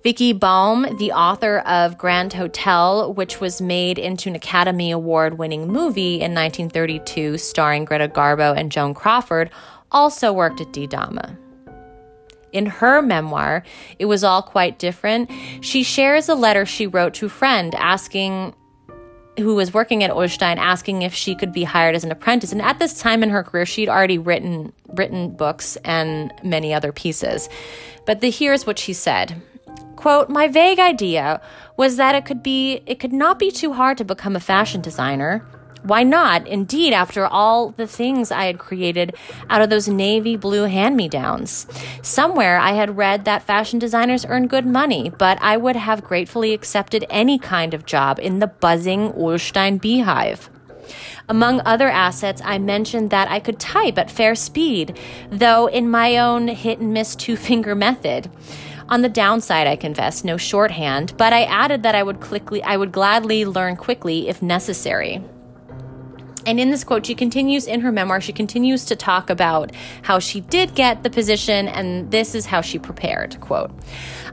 Vicky 0.02 0.32
Baum, 0.32 0.98
the 0.98 1.12
author 1.12 1.60
of 1.60 1.98
Grand 1.98 2.32
Hotel, 2.32 3.14
which 3.14 3.42
was 3.42 3.60
made 3.60 4.00
into 4.00 4.30
an 4.30 4.36
Academy 4.36 4.92
Award 4.92 5.38
winning 5.38 5.68
movie 5.68 6.16
in 6.16 6.34
1932 6.34 7.38
starring 7.38 7.84
Greta 7.84 8.08
Garbo 8.08 8.58
and 8.58 8.72
Joan 8.72 8.94
Crawford, 8.94 9.50
also 9.92 10.32
worked 10.32 10.62
at 10.62 10.72
Die 10.72 10.86
Dame. 10.86 11.20
In 12.54 12.66
her 12.66 13.02
memoir, 13.02 13.64
It 14.00 14.06
Was 14.06 14.24
All 14.24 14.42
Quite 14.42 14.80
Different, 14.80 15.30
she 15.60 15.84
shares 15.84 16.30
a 16.30 16.36
letter 16.36 16.66
she 16.66 16.88
wrote 16.88 17.14
to 17.16 17.26
a 17.26 17.30
friend 17.30 17.76
asking 17.76 18.56
who 19.40 19.56
was 19.56 19.74
working 19.74 20.04
at 20.04 20.12
Ullstein 20.12 20.58
asking 20.58 21.02
if 21.02 21.14
she 21.14 21.36
could 21.36 21.52
be 21.52 21.64
hired 21.64 21.96
as 21.96 22.04
an 22.04 22.12
apprentice. 22.12 22.52
And 22.52 22.62
at 22.62 22.80
this 22.80 23.00
time 23.00 23.24
in 23.24 23.30
her 23.30 23.44
career, 23.44 23.66
she'd 23.66 23.90
already 23.90 24.18
written 24.18 24.74
written 24.94 25.32
books 25.32 25.76
and 25.78 26.34
many 26.44 26.74
other 26.74 26.92
pieces. 26.92 27.50
But 28.06 28.22
the, 28.22 28.30
here's 28.30 28.66
what 28.66 28.80
she 28.80 28.94
said. 28.94 29.42
Quote, 29.96 30.30
my 30.30 30.48
vague 30.48 30.80
idea 30.80 31.42
was 31.78 31.98
that 31.98 32.16
it 32.16 32.26
could 32.26 32.42
be 32.42 32.82
it 32.86 33.00
could 33.00 33.14
not 33.14 33.40
be 33.40 33.52
too 33.52 33.74
hard 33.74 33.98
to 33.98 34.06
become 34.06 34.36
a 34.36 34.40
fashion 34.40 34.82
designer. 34.82 35.46
Why 35.84 36.04
not? 36.04 36.46
Indeed, 36.46 36.94
after 36.94 37.26
all 37.26 37.70
the 37.70 37.88
things 37.88 38.32
I 38.32 38.46
had 38.46 38.60
created 38.60 39.16
out 39.50 39.62
of 39.62 39.70
those 39.70 39.88
navy 39.88 40.36
blue 40.36 40.64
hand 40.64 40.98
me 40.98 41.08
downs. 41.08 41.68
Somewhere 42.02 42.60
I 42.60 42.72
had 42.74 42.98
read 42.98 43.26
that 43.26 43.44
fashion 43.44 43.80
designers 43.80 44.26
earn 44.26 44.48
good 44.48 44.66
money, 44.66 45.10
but 45.10 45.38
I 45.42 45.56
would 45.56 45.78
have 45.78 46.04
gratefully 46.04 46.54
accepted 46.54 47.06
any 47.10 47.40
kind 47.40 47.74
of 47.74 47.86
job 47.86 48.20
in 48.20 48.40
the 48.40 48.48
buzzing 48.48 49.14
Ullstein 49.14 49.78
beehive. 49.78 50.50
Among 51.30 51.62
other 51.64 51.88
assets, 51.88 52.42
I 52.44 52.58
mentioned 52.58 53.12
that 53.12 53.30
I 53.30 53.40
could 53.40 53.60
type 53.60 53.98
at 53.98 54.12
fair 54.12 54.36
speed, 54.36 55.00
though 55.30 55.68
in 55.68 55.90
my 55.90 56.18
own 56.18 56.48
hit 56.48 56.80
and 56.80 56.94
miss 56.94 57.16
two 57.16 57.38
finger 57.38 57.76
method. 57.76 58.30
On 58.90 59.04
the 59.04 59.10
downside, 59.10 59.68
I 59.68 59.76
confess, 59.76 60.24
no 60.24 60.36
shorthand, 60.36 61.14
but 61.16 61.32
I 61.32 61.44
added 61.44 61.84
that 61.84 61.94
I 61.94 62.02
would 62.02 62.20
quickly 62.20 62.64
I 62.64 62.76
would 62.76 62.92
gladly 62.92 63.46
learn 63.46 63.76
quickly 63.76 64.28
if 64.28 64.42
necessary. 64.42 65.24
And 66.50 66.60
in 66.60 66.72
this 66.72 66.84
quote, 66.84 67.06
she 67.06 67.14
continues 67.14 67.68
in 67.68 67.82
her 67.82 67.92
memoir, 67.92 68.20
she 68.20 68.34
continues 68.34 68.84
to 68.86 68.96
talk 68.96 69.30
about 69.30 69.72
how 70.02 70.18
she 70.18 70.42
did 70.42 70.74
get 70.74 71.04
the 71.04 71.10
position, 71.12 71.68
and 71.68 72.10
this 72.10 72.34
is 72.34 72.48
how 72.48 72.62
she 72.62 72.80
prepared. 72.80 73.40
Quote 73.40 73.70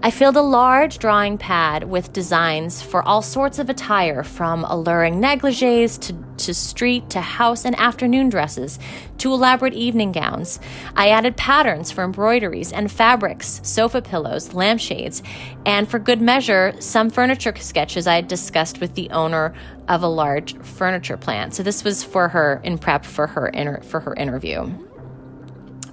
I 0.02 0.10
filled 0.10 0.36
a 0.36 0.42
large 0.42 0.98
drawing 0.98 1.38
pad 1.38 1.84
with 1.84 2.12
designs 2.12 2.82
for 2.82 3.02
all 3.02 3.22
sorts 3.22 3.58
of 3.58 3.70
attire, 3.70 4.22
from 4.22 4.64
alluring 4.64 5.20
negligees 5.20 5.98
to, 6.00 6.14
to 6.44 6.54
street 6.54 7.08
to 7.10 7.20
house 7.20 7.64
and 7.64 7.74
afternoon 7.78 8.28
dresses 8.28 8.78
to 9.18 9.32
elaborate 9.32 9.72
evening 9.72 10.12
gowns. 10.12 10.60
I 10.94 11.08
added 11.08 11.36
patterns 11.36 11.90
for 11.90 12.04
embroideries 12.04 12.72
and 12.72 12.92
fabrics, 12.92 13.60
sofa 13.64 14.02
pillows, 14.02 14.52
lampshades, 14.52 15.22
and 15.64 15.88
for 15.88 15.98
good 15.98 16.20
measure, 16.20 16.74
some 16.78 17.08
furniture 17.10 17.54
sketches 17.56 18.06
I 18.06 18.16
had 18.16 18.28
discussed 18.28 18.80
with 18.80 18.94
the 18.94 19.10
owner 19.10 19.54
of 19.88 20.02
a 20.02 20.08
large 20.08 20.56
furniture 20.58 21.16
plant. 21.16 21.54
So 21.54 21.62
this 21.62 21.84
was 21.84 22.04
for 22.04 22.28
her 22.28 22.60
in 22.62 22.78
prep 22.78 23.04
for 23.04 23.26
her 23.28 23.48
inter- 23.48 23.80
for 23.80 24.00
her 24.00 24.14
interview. 24.14 24.85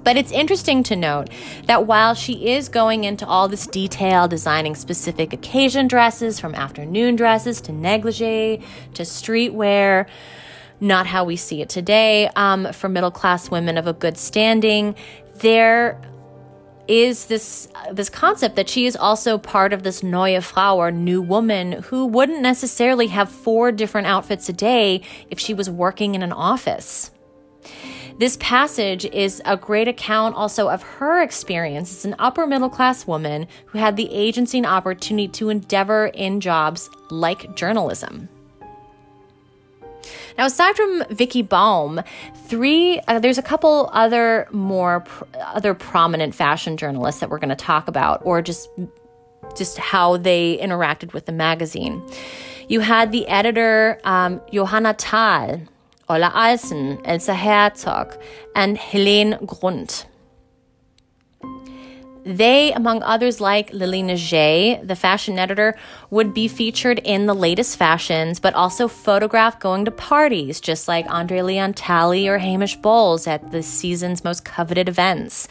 But 0.04 0.18
it's 0.18 0.32
interesting 0.32 0.84
to 0.84 0.96
note 0.96 1.30
that 1.66 1.88
while 1.88 2.14
she 2.14 2.50
is 2.50 2.70
going 2.70 3.04
into 3.04 3.26
all 3.26 3.48
this 3.48 3.68
detail, 3.68 4.28
designing 4.28 4.76
specific 4.76 5.34
occasion 5.34 5.88
dresses 5.88 6.40
from 6.40 6.56
afternoon 6.56 7.16
dresses 7.16 7.62
to 7.62 7.72
negligee 7.72 8.62
to 8.96 9.04
streetwear, 9.04 10.08
not 10.80 11.08
how 11.08 11.24
we 11.24 11.36
see 11.38 11.62
it 11.62 11.70
today, 11.70 12.30
um, 12.36 12.72
for 12.74 12.90
middle 12.90 13.12
class 13.12 13.50
women 13.50 13.78
of 13.78 13.88
a 13.88 13.94
good 13.94 14.18
standing, 14.18 14.96
there 15.36 16.02
is 16.88 17.28
this 17.28 17.70
this 17.94 18.10
concept 18.10 18.58
that 18.58 18.68
she 18.68 18.86
is 18.86 18.98
also 18.98 19.38
part 19.38 19.72
of 19.72 19.84
this 19.84 20.04
neue 20.04 20.42
Frau 20.42 20.78
or 20.78 20.92
new 20.92 21.22
woman 21.22 21.72
who 21.84 22.06
wouldn't 22.06 22.42
necessarily 22.42 23.08
have 23.08 23.32
four 23.32 23.72
different 23.72 24.08
outfits 24.08 24.50
a 24.50 24.54
day 24.54 25.02
if 25.32 25.40
she 25.40 25.54
was 25.54 25.70
working 25.70 26.14
in 26.14 26.22
an 26.22 26.34
office. 26.34 27.12
This 28.20 28.38
passage 28.40 29.06
is 29.06 29.42
a 29.44 29.58
great 29.58 29.88
account 29.88 30.36
also 30.36 30.70
of 30.70 30.84
her 30.84 31.22
experience 31.22 31.92
as 31.92 32.06
an 32.06 32.16
upper 32.20 32.46
middle 32.46 32.70
class 32.70 33.08
woman 33.08 33.48
who 33.66 33.80
had 33.80 33.96
the 33.96 34.12
agency 34.14 34.60
and 34.60 34.68
opportunity 34.68 35.28
to 35.30 35.50
endeavor 35.50 36.08
in 36.08 36.40
jobs 36.40 36.90
like 37.10 37.56
journalism. 37.56 38.30
Now, 40.38 40.46
aside 40.46 40.76
from 40.76 41.04
Vicky 41.10 41.42
Baum, 41.42 42.02
three 42.48 43.00
uh, 43.08 43.20
there's 43.20 43.38
a 43.38 43.44
couple 43.44 43.90
other 43.94 44.48
more 44.52 45.02
pr- 45.02 45.26
other 45.40 45.74
prominent 45.74 46.36
fashion 46.36 46.78
journalists 46.78 47.22
that 47.22 47.30
we're 47.30 47.40
going 47.40 47.50
to 47.50 47.56
talk 47.56 47.88
about, 47.88 48.22
or 48.26 48.42
just 48.42 48.70
just 49.58 49.78
how 49.78 50.18
they 50.18 50.58
interacted 50.58 51.14
with 51.14 51.26
the 51.26 51.32
magazine. 51.32 52.02
You 52.68 52.80
had 52.80 53.12
the 53.12 53.28
editor 53.28 54.00
um, 54.04 54.42
Johanna 54.52 54.94
Thal, 54.94 55.62
Ola 56.14 56.32
Alsen, 56.36 57.02
Elsa 57.06 57.34
Herzog, 57.34 58.16
and 58.56 58.78
Helene 58.78 59.36
Grund. 59.48 60.06
They, 62.24 62.72
among 62.72 63.02
others 63.02 63.42
like 63.42 63.74
Lily 63.74 64.02
Nager, 64.04 64.80
the 64.86 64.96
fashion 64.96 65.40
editor, 65.40 65.76
would 66.12 66.34
be 66.34 66.48
featured 66.48 67.00
in 67.00 67.26
the 67.26 67.34
latest 67.34 67.78
fashions, 67.78 68.40
but 68.40 68.54
also 68.54 68.88
photographed 68.88 69.60
going 69.60 69.86
to 69.86 69.92
parties, 69.92 70.62
just 70.62 70.88
like 70.88 71.06
Andre 71.10 71.42
Leon 71.42 71.74
Talley 71.74 72.28
or 72.28 72.38
Hamish 72.38 72.78
Bowles 72.78 73.26
at 73.26 73.52
the 73.52 73.64
season's 73.64 74.24
most 74.24 74.46
coveted 74.46 74.88
events. 74.88 75.48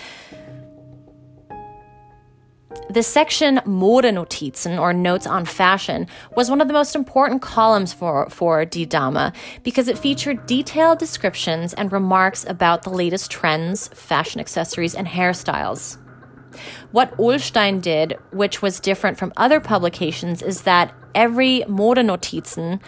The 2.90 3.02
section 3.02 3.56
Modenotizen, 3.64 4.78
or 4.78 4.92
Notes 4.92 5.26
on 5.26 5.44
Fashion, 5.46 6.06
was 6.36 6.50
one 6.50 6.60
of 6.60 6.68
the 6.68 6.74
most 6.74 6.94
important 6.94 7.40
columns 7.40 7.92
for, 7.92 8.28
for 8.28 8.64
Die 8.64 8.84
Dame 8.84 9.32
because 9.62 9.88
it 9.88 9.98
featured 9.98 10.46
detailed 10.46 10.98
descriptions 10.98 11.72
and 11.74 11.90
remarks 11.90 12.44
about 12.46 12.82
the 12.82 12.90
latest 12.90 13.30
trends, 13.30 13.88
fashion 13.88 14.40
accessories, 14.40 14.94
and 14.94 15.06
hairstyles. 15.06 15.96
What 16.90 17.18
Ullstein 17.18 17.80
did, 17.80 18.18
which 18.30 18.60
was 18.60 18.80
different 18.80 19.16
from 19.16 19.32
other 19.36 19.60
publications, 19.60 20.42
is 20.42 20.62
that 20.62 20.94
every 21.14 21.64
Modenotizen 21.68 22.80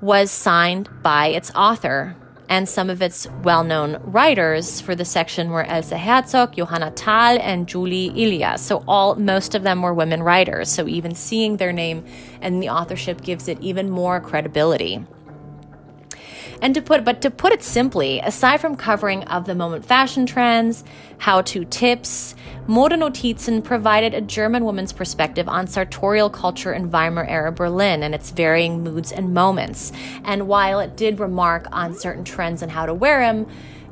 was 0.00 0.30
signed 0.30 0.88
by 1.02 1.28
its 1.28 1.52
author. 1.54 2.16
And 2.48 2.68
some 2.68 2.90
of 2.90 3.02
its 3.02 3.26
well 3.42 3.64
known 3.64 4.00
writers 4.04 4.80
for 4.80 4.94
the 4.94 5.04
section 5.04 5.50
were 5.50 5.64
Elsa 5.64 5.98
Herzog, 5.98 6.54
Johanna 6.54 6.92
Thal, 6.92 7.38
and 7.40 7.66
Julie 7.66 8.10
Elias. 8.10 8.62
So, 8.62 8.84
all 8.86 9.16
most 9.16 9.54
of 9.54 9.62
them 9.64 9.82
were 9.82 9.92
women 9.92 10.22
writers. 10.22 10.70
So, 10.70 10.86
even 10.86 11.14
seeing 11.14 11.56
their 11.56 11.72
name 11.72 12.04
and 12.40 12.62
the 12.62 12.68
authorship 12.68 13.20
gives 13.22 13.48
it 13.48 13.60
even 13.60 13.90
more 13.90 14.20
credibility. 14.20 15.04
And 16.62 16.74
to 16.74 16.82
put, 16.82 17.04
but 17.04 17.20
to 17.22 17.30
put 17.30 17.52
it 17.52 17.62
simply, 17.62 18.20
aside 18.20 18.60
from 18.60 18.76
covering 18.76 19.24
of 19.24 19.46
the 19.46 19.54
moment 19.54 19.84
fashion 19.84 20.26
trends, 20.26 20.84
how 21.18 21.42
to 21.42 21.64
tips, 21.64 22.34
Modenotizen 22.66 23.62
provided 23.62 24.14
a 24.14 24.20
German 24.20 24.64
woman's 24.64 24.92
perspective 24.92 25.48
on 25.48 25.66
sartorial 25.66 26.30
culture 26.30 26.72
in 26.72 26.90
Weimar 26.90 27.24
era 27.26 27.52
Berlin 27.52 28.02
and 28.02 28.14
its 28.14 28.30
varying 28.30 28.82
moods 28.82 29.12
and 29.12 29.34
moments. 29.34 29.92
And 30.24 30.48
while 30.48 30.80
it 30.80 30.96
did 30.96 31.20
remark 31.20 31.68
on 31.72 31.94
certain 31.94 32.24
trends 32.24 32.62
and 32.62 32.72
how 32.72 32.86
to 32.86 32.94
wear 32.94 33.20
them, 33.20 33.46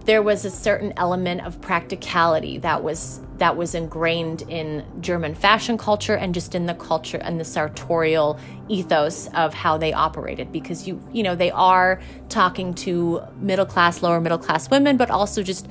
there 0.06 0.22
was 0.22 0.44
a 0.44 0.50
certain 0.50 0.92
element 0.96 1.42
of 1.46 1.60
practicality 1.60 2.58
that 2.58 2.82
was 2.82 3.20
that 3.38 3.56
was 3.56 3.74
ingrained 3.74 4.42
in 4.42 4.84
German 5.00 5.34
fashion 5.34 5.76
culture 5.76 6.14
and 6.14 6.34
just 6.34 6.54
in 6.54 6.66
the 6.66 6.74
culture 6.74 7.18
and 7.18 7.40
the 7.40 7.44
sartorial 7.44 8.38
ethos 8.68 9.28
of 9.34 9.52
how 9.54 9.76
they 9.76 9.92
operated. 9.92 10.52
Because 10.52 10.86
you 10.86 11.00
you 11.12 11.22
know 11.22 11.34
they 11.34 11.50
are 11.50 12.00
talking 12.28 12.74
to 12.74 13.22
middle 13.36 13.66
class 13.66 14.02
lower 14.02 14.20
middle 14.20 14.38
class 14.38 14.70
women 14.70 14.96
but 14.96 15.10
also 15.10 15.42
just 15.42 15.68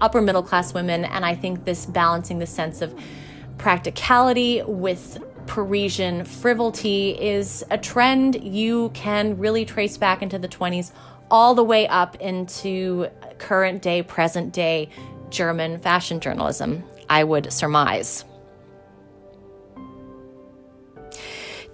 upper 0.00 0.22
middle 0.22 0.42
class 0.42 0.72
women. 0.72 1.04
And 1.04 1.24
I 1.24 1.34
think 1.34 1.64
this 1.64 1.86
balancing 1.86 2.38
the 2.38 2.46
sense 2.46 2.80
of 2.80 2.94
practicality 3.58 4.62
with 4.62 5.22
Parisian 5.46 6.24
frivolity 6.24 7.10
is 7.10 7.64
a 7.70 7.78
trend 7.78 8.42
you 8.42 8.90
can 8.94 9.38
really 9.38 9.64
trace 9.64 9.96
back 9.96 10.22
into 10.22 10.38
the 10.38 10.48
20s 10.48 10.90
all 11.30 11.54
the 11.54 11.64
way 11.64 11.86
up 11.88 12.16
into 12.16 13.08
current 13.38 13.82
day, 13.82 14.02
present 14.02 14.52
day 14.52 14.88
German 15.30 15.78
fashion 15.78 16.20
journalism, 16.20 16.84
I 17.08 17.24
would 17.24 17.52
surmise. 17.52 18.24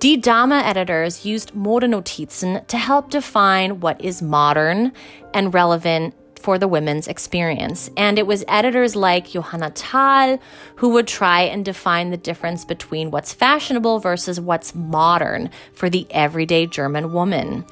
Die 0.01 0.17
Dame 0.17 0.53
editors 0.53 1.25
used 1.25 1.53
Modenotizen 1.53 2.67
to 2.67 2.77
help 2.77 3.11
define 3.11 3.79
what 3.79 4.01
is 4.01 4.21
modern 4.21 4.93
and 5.33 5.55
relevant 5.55 6.15
for 6.43 6.59
the 6.59 6.67
women's 6.67 7.07
experience. 7.07 7.89
And 7.97 8.19
it 8.19 8.27
was 8.27 8.45
editors 8.49 8.97
like 8.97 9.31
Johanna 9.31 9.71
Thal 9.71 10.41
who 10.77 10.89
would 10.89 11.07
try 11.07 11.43
and 11.43 11.65
define 11.65 12.11
the 12.11 12.17
difference 12.17 12.65
between 12.65 13.13
what's 13.13 13.33
fashionable 13.33 14.01
versus 14.01 14.41
what's 14.41 14.75
modern 14.75 15.51
for 15.73 15.89
the 15.89 16.07
everyday 16.11 16.67
German 16.67 17.13
woman. 17.13 17.65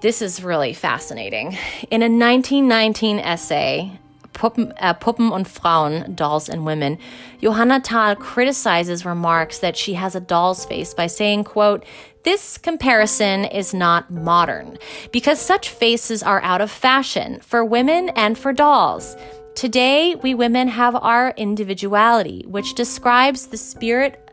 This 0.00 0.20
is 0.22 0.42
really 0.42 0.72
fascinating. 0.72 1.56
In 1.90 2.02
a 2.02 2.10
1919 2.10 3.20
essay, 3.20 3.98
Puppen, 4.38 4.72
uh, 4.78 4.94
Puppen 4.94 5.32
und 5.32 5.48
Frauen, 5.48 6.14
Dolls 6.14 6.48
and 6.48 6.64
Women, 6.64 6.96
Johanna 7.42 7.80
Thal 7.80 8.14
criticizes 8.14 9.04
remarks 9.04 9.58
that 9.58 9.76
she 9.76 9.94
has 9.94 10.14
a 10.14 10.20
doll's 10.20 10.64
face 10.64 10.94
by 10.94 11.08
saying, 11.08 11.42
quote, 11.44 11.84
this 12.22 12.56
comparison 12.56 13.44
is 13.44 13.74
not 13.74 14.10
modern 14.10 14.78
because 15.12 15.40
such 15.40 15.70
faces 15.70 16.22
are 16.22 16.40
out 16.42 16.60
of 16.60 16.70
fashion 16.70 17.40
for 17.40 17.64
women 17.64 18.10
and 18.10 18.38
for 18.38 18.52
dolls. 18.52 19.16
Today, 19.56 20.14
we 20.14 20.34
women 20.34 20.68
have 20.68 20.94
our 20.94 21.30
individuality, 21.36 22.44
which 22.46 22.74
describes 22.74 23.48
the 23.48 23.56
spirit 23.56 24.30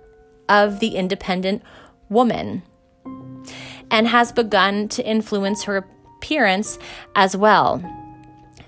of 0.49 0.79
the 0.79 0.95
independent 0.95 1.63
woman 2.09 2.61
and 3.89 4.07
has 4.07 4.31
begun 4.31 4.87
to 4.89 5.03
influence 5.03 5.63
her 5.63 5.77
appearance 6.17 6.77
as 7.15 7.35
well. 7.35 7.81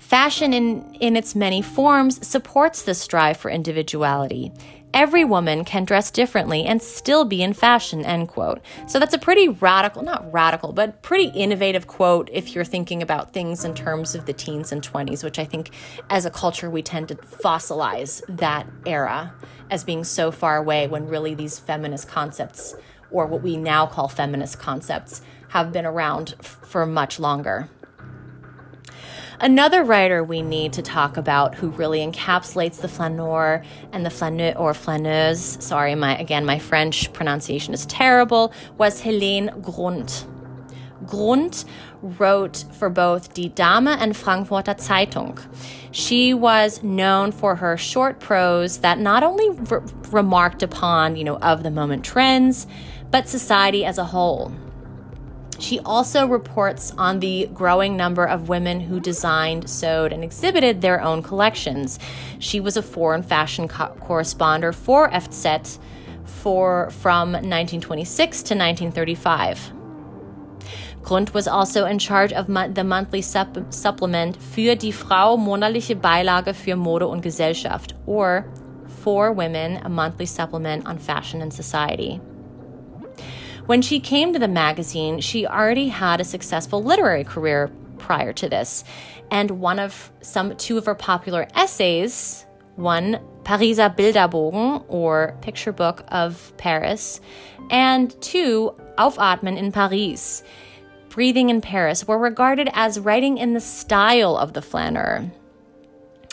Fashion, 0.08 0.54
in, 0.54 0.90
in 1.00 1.16
its 1.16 1.34
many 1.34 1.60
forms, 1.60 2.26
supports 2.26 2.80
this 2.80 2.98
strive 2.98 3.36
for 3.36 3.50
individuality. 3.50 4.50
Every 4.94 5.22
woman 5.22 5.66
can 5.66 5.84
dress 5.84 6.10
differently 6.10 6.64
and 6.64 6.80
still 6.80 7.26
be 7.26 7.42
in 7.42 7.52
fashion, 7.52 8.06
end 8.06 8.28
quote. 8.28 8.62
So 8.86 8.98
that's 8.98 9.12
a 9.12 9.18
pretty 9.18 9.48
radical, 9.48 10.00
not 10.00 10.32
radical, 10.32 10.72
but 10.72 11.02
pretty 11.02 11.28
innovative 11.38 11.88
quote 11.88 12.30
if 12.32 12.54
you're 12.54 12.64
thinking 12.64 13.02
about 13.02 13.34
things 13.34 13.66
in 13.66 13.74
terms 13.74 14.14
of 14.14 14.24
the 14.24 14.32
teens 14.32 14.72
and 14.72 14.80
20s, 14.80 15.22
which 15.22 15.38
I 15.38 15.44
think 15.44 15.72
as 16.08 16.24
a 16.24 16.30
culture 16.30 16.70
we 16.70 16.80
tend 16.80 17.08
to 17.08 17.16
fossilize 17.16 18.22
that 18.34 18.66
era 18.86 19.34
as 19.70 19.84
being 19.84 20.04
so 20.04 20.30
far 20.30 20.56
away 20.56 20.86
when 20.86 21.06
really 21.06 21.34
these 21.34 21.58
feminist 21.58 22.08
concepts 22.08 22.74
or 23.10 23.26
what 23.26 23.42
we 23.42 23.58
now 23.58 23.84
call 23.84 24.08
feminist 24.08 24.58
concepts, 24.58 25.20
have 25.48 25.70
been 25.70 25.84
around 25.84 26.34
f- 26.40 26.58
for 26.62 26.86
much 26.86 27.18
longer. 27.18 27.68
Another 29.40 29.84
writer 29.84 30.24
we 30.24 30.42
need 30.42 30.72
to 30.72 30.82
talk 30.82 31.16
about 31.16 31.54
who 31.54 31.68
really 31.70 32.00
encapsulates 32.00 32.80
the 32.80 32.88
flaneur 32.88 33.62
and 33.92 34.04
the 34.04 34.10
flaneur 34.10 34.52
or 34.56 34.74
flaneuse, 34.74 35.62
sorry, 35.64 35.94
my 35.94 36.18
again 36.18 36.44
my 36.44 36.58
French 36.58 37.12
pronunciation 37.12 37.72
is 37.72 37.86
terrible, 37.86 38.52
was 38.78 39.00
Helene 39.00 39.52
Grund. 39.62 40.26
Grund 41.06 41.64
wrote 42.02 42.64
for 42.72 42.90
both 42.90 43.32
Die 43.32 43.46
Dame 43.46 43.86
and 43.86 44.16
Frankfurter 44.16 44.74
Zeitung. 44.74 45.38
She 45.92 46.34
was 46.34 46.82
known 46.82 47.30
for 47.30 47.54
her 47.54 47.76
short 47.76 48.18
prose 48.18 48.78
that 48.78 48.98
not 48.98 49.22
only 49.22 49.50
re- 49.50 49.80
remarked 50.10 50.64
upon, 50.64 51.14
you 51.14 51.22
know, 51.22 51.38
of 51.38 51.62
the 51.62 51.70
moment 51.70 52.04
trends, 52.04 52.66
but 53.12 53.28
society 53.28 53.84
as 53.84 53.98
a 53.98 54.04
whole. 54.04 54.52
She 55.58 55.80
also 55.80 56.26
reports 56.26 56.92
on 56.96 57.18
the 57.20 57.48
growing 57.52 57.96
number 57.96 58.24
of 58.24 58.48
women 58.48 58.80
who 58.80 59.00
designed, 59.00 59.68
sewed, 59.68 60.12
and 60.12 60.22
exhibited 60.22 60.80
their 60.80 61.02
own 61.02 61.22
collections. 61.22 61.98
She 62.38 62.60
was 62.60 62.76
a 62.76 62.82
foreign 62.82 63.22
fashion 63.22 63.66
co- 63.66 63.88
correspondent 64.00 64.76
for 64.76 65.10
FZ 65.10 65.78
for 66.24 66.90
from 66.90 67.32
1926 67.32 68.42
to 68.44 68.54
1935. 68.54 69.72
Grund 71.02 71.30
was 71.30 71.48
also 71.48 71.86
in 71.86 71.98
charge 71.98 72.32
of 72.32 72.48
mo- 72.48 72.68
the 72.68 72.84
monthly 72.84 73.22
sup- 73.22 73.72
supplement 73.72 74.36
für 74.36 74.76
die 74.78 74.92
Frau 74.92 75.36
monatliche 75.36 75.96
Beilage 75.96 76.54
für 76.54 76.76
Mode 76.76 77.06
und 77.08 77.22
Gesellschaft, 77.22 77.94
or 78.06 78.44
For 79.02 79.32
Women, 79.32 79.78
a 79.84 79.88
monthly 79.88 80.26
supplement 80.26 80.86
on 80.86 80.98
fashion 80.98 81.40
and 81.40 81.52
society. 81.52 82.20
When 83.68 83.82
she 83.82 84.00
came 84.00 84.32
to 84.32 84.38
the 84.38 84.48
magazine, 84.48 85.20
she 85.20 85.46
already 85.46 85.88
had 85.88 86.22
a 86.22 86.24
successful 86.24 86.82
literary 86.82 87.22
career 87.22 87.70
prior 87.98 88.32
to 88.32 88.48
this. 88.48 88.82
And 89.30 89.60
one 89.60 89.78
of 89.78 90.10
some 90.22 90.56
two 90.56 90.78
of 90.78 90.86
her 90.86 90.94
popular 90.94 91.46
essays, 91.54 92.46
one 92.76 93.20
Pariser 93.42 93.94
Bilderbogen 93.94 94.86
or 94.88 95.36
Picture 95.42 95.72
Book 95.72 96.02
of 96.08 96.54
Paris, 96.56 97.20
and 97.68 98.18
two 98.22 98.74
Aufatmen 98.96 99.58
in 99.58 99.70
Paris, 99.70 100.42
breathing 101.10 101.50
in 101.50 101.60
Paris 101.60 102.08
were 102.08 102.16
regarded 102.16 102.70
as 102.72 102.98
writing 102.98 103.36
in 103.36 103.52
the 103.52 103.60
style 103.60 104.38
of 104.38 104.54
the 104.54 104.62
flaneur. 104.62 105.30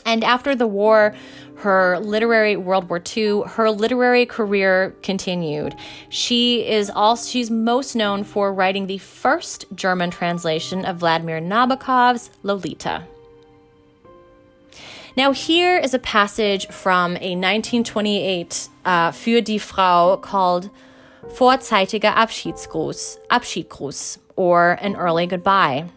And 0.05 0.23
after 0.23 0.55
the 0.55 0.67
war, 0.67 1.15
her 1.57 1.99
literary 1.99 2.55
World 2.55 2.89
War 2.89 3.01
II, 3.15 3.41
her 3.47 3.71
literary 3.71 4.25
career 4.25 4.95
continued. 5.01 5.75
She 6.09 6.67
is 6.67 6.89
also 6.89 7.29
she's 7.29 7.49
most 7.49 7.95
known 7.95 8.23
for 8.23 8.53
writing 8.53 8.87
the 8.87 8.99
first 8.99 9.65
German 9.73 10.11
translation 10.11 10.85
of 10.85 10.97
Vladimir 10.97 11.39
Nabokov's 11.39 12.29
Lolita. 12.43 13.03
Now, 15.17 15.31
here 15.31 15.77
is 15.77 15.93
a 15.93 15.99
passage 15.99 16.67
from 16.67 17.13
a 17.13 17.35
1928 17.35 18.69
uh, 18.83 19.11
Für 19.11 19.41
die 19.41 19.57
Frau 19.57 20.17
called 20.17 20.69
Vorzeitiger 21.29 22.13
Abschiedsgruß, 22.13 23.17
Abschiedgruß, 23.31 24.17
or 24.35 24.77
an 24.81 24.97
early 24.97 25.25
goodbye. 25.25 25.89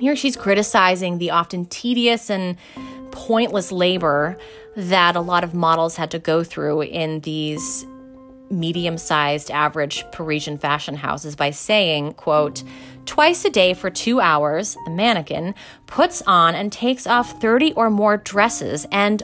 Here 0.00 0.16
she's 0.16 0.36
criticizing 0.36 1.18
the 1.18 1.30
often 1.30 1.66
tedious 1.66 2.28
and 2.28 2.56
pointless 3.16 3.72
labor 3.72 4.36
that 4.76 5.16
a 5.16 5.20
lot 5.20 5.42
of 5.42 5.54
models 5.54 5.96
had 5.96 6.10
to 6.10 6.18
go 6.18 6.44
through 6.44 6.82
in 6.82 7.20
these 7.20 7.86
medium 8.50 8.98
sized 8.98 9.50
average 9.50 10.04
Parisian 10.12 10.58
fashion 10.58 10.94
houses 10.94 11.34
by 11.34 11.50
saying, 11.50 12.12
quote, 12.12 12.62
Twice 13.06 13.44
a 13.46 13.50
day 13.50 13.72
for 13.72 13.88
two 13.88 14.20
hours, 14.20 14.76
the 14.84 14.90
mannequin 14.90 15.54
puts 15.86 16.22
on 16.26 16.54
and 16.54 16.70
takes 16.70 17.06
off 17.06 17.40
30 17.40 17.72
or 17.72 17.88
more 17.88 18.18
dresses 18.18 18.86
and 18.92 19.22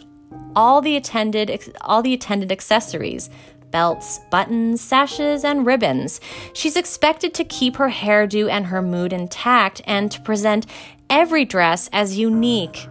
all 0.56 0.80
the 0.80 0.96
attended 0.96 1.74
all 1.82 2.02
the 2.02 2.14
attendant 2.14 2.50
accessories 2.50 3.28
belts, 3.70 4.20
buttons, 4.30 4.82
sashes, 4.82 5.44
and 5.44 5.64
ribbons. 5.64 6.20
She's 6.52 6.76
expected 6.76 7.32
to 7.34 7.44
keep 7.44 7.76
her 7.76 7.88
hairdo 7.88 8.50
and 8.50 8.66
her 8.66 8.82
mood 8.82 9.14
intact 9.14 9.80
and 9.86 10.12
to 10.12 10.20
present 10.20 10.66
every 11.08 11.44
dress 11.44 11.88
as 11.92 12.18
unique. 12.18 12.86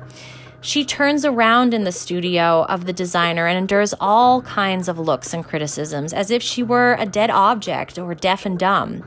She 0.64 0.86
turns 0.86 1.26
around 1.26 1.74
in 1.74 1.86
the 1.86 1.92
studio 1.92 2.66
of 2.70 2.86
the 2.86 2.94
designer 2.94 3.48
and 3.48 3.58
endures 3.58 3.96
all 4.00 4.44
kinds 4.44 4.88
of 4.88 5.00
looks 5.00 5.34
and 5.34 5.44
criticisms 5.44 6.14
as 6.14 6.30
if 6.30 6.44
she 6.44 6.62
were 6.62 6.96
a 7.00 7.06
dead 7.08 7.32
object 7.32 7.98
or 7.98 8.14
deaf 8.14 8.46
and 8.46 8.60
dumb. 8.60 9.04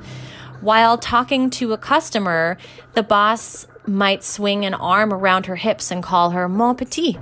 While 0.61 0.99
talking 0.99 1.51
to 1.51 1.73
a 1.73 1.79
customer, 1.79 2.59
the 2.95 3.05
boss 3.05 3.69
might 3.87 4.25
swing 4.25 4.65
an 4.65 4.75
arm 4.75 5.13
around 5.13 5.47
her 5.47 5.55
hips 5.55 5.93
and 5.93 6.03
call 6.03 6.31
her 6.31 6.49
mon 6.49 6.75
petit. 6.75 7.19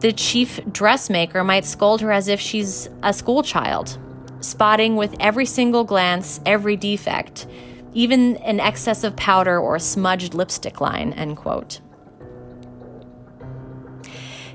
The 0.00 0.12
chief 0.12 0.60
dressmaker 0.70 1.42
might 1.42 1.64
scold 1.64 2.02
her 2.02 2.12
as 2.12 2.28
if 2.28 2.40
she's 2.40 2.90
a 3.02 3.14
schoolchild, 3.14 3.98
spotting 4.40 4.96
with 4.96 5.14
every 5.18 5.46
single 5.46 5.84
glance 5.84 6.40
every 6.44 6.76
defect, 6.76 7.46
even 7.94 8.36
an 8.38 8.60
excess 8.60 9.02
of 9.02 9.16
powder 9.16 9.58
or 9.58 9.76
a 9.76 9.80
smudged 9.80 10.34
lipstick 10.34 10.80
line, 10.82 11.14
end 11.14 11.38
quote. 11.38 11.80